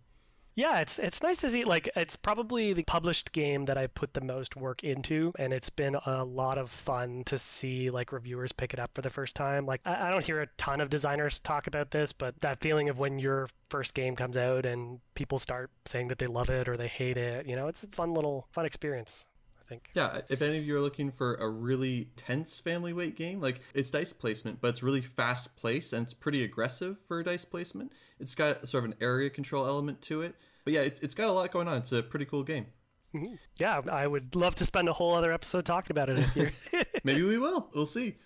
[0.56, 1.64] Yeah, it's it's nice to see.
[1.64, 5.70] Like, it's probably the published game that I put the most work into, and it's
[5.70, 9.34] been a lot of fun to see like reviewers pick it up for the first
[9.36, 9.66] time.
[9.66, 12.88] Like, I, I don't hear a ton of designers talk about this, but that feeling
[12.88, 16.68] of when your first game comes out and people start saying that they love it
[16.68, 19.26] or they hate it, you know, it's a fun little fun experience.
[19.64, 19.90] I think.
[19.94, 23.60] Yeah, if any of you are looking for a really tense family weight game, like
[23.74, 27.92] it's dice placement, but it's really fast paced and it's pretty aggressive for dice placement.
[28.20, 30.34] It's got sort of an area control element to it.
[30.64, 31.78] But yeah, it's, it's got a lot going on.
[31.78, 32.66] It's a pretty cool game.
[33.14, 33.34] Mm-hmm.
[33.58, 36.50] Yeah, I would love to spend a whole other episode talking about it if you're.
[37.04, 37.70] Maybe we will.
[37.74, 38.16] We'll see.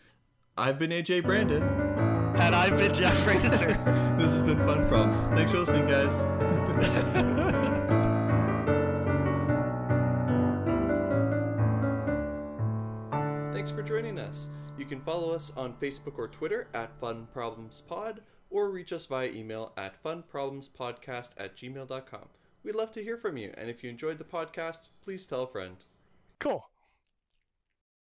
[0.57, 1.62] I've been AJ Brandon.
[1.62, 3.68] and I've been Jeff Fraser.
[4.18, 5.26] This has been Fun Problems.
[5.28, 6.24] Thanks for listening, guys.
[13.59, 14.48] Thanks for joining us.
[14.78, 19.06] You can follow us on Facebook or Twitter at Fun Problems Pod, or reach us
[19.06, 22.28] via email at funproblemspodcast at gmail.com.
[22.62, 25.48] We'd love to hear from you, and if you enjoyed the podcast, please tell a
[25.48, 25.74] friend.
[26.38, 26.70] Cool.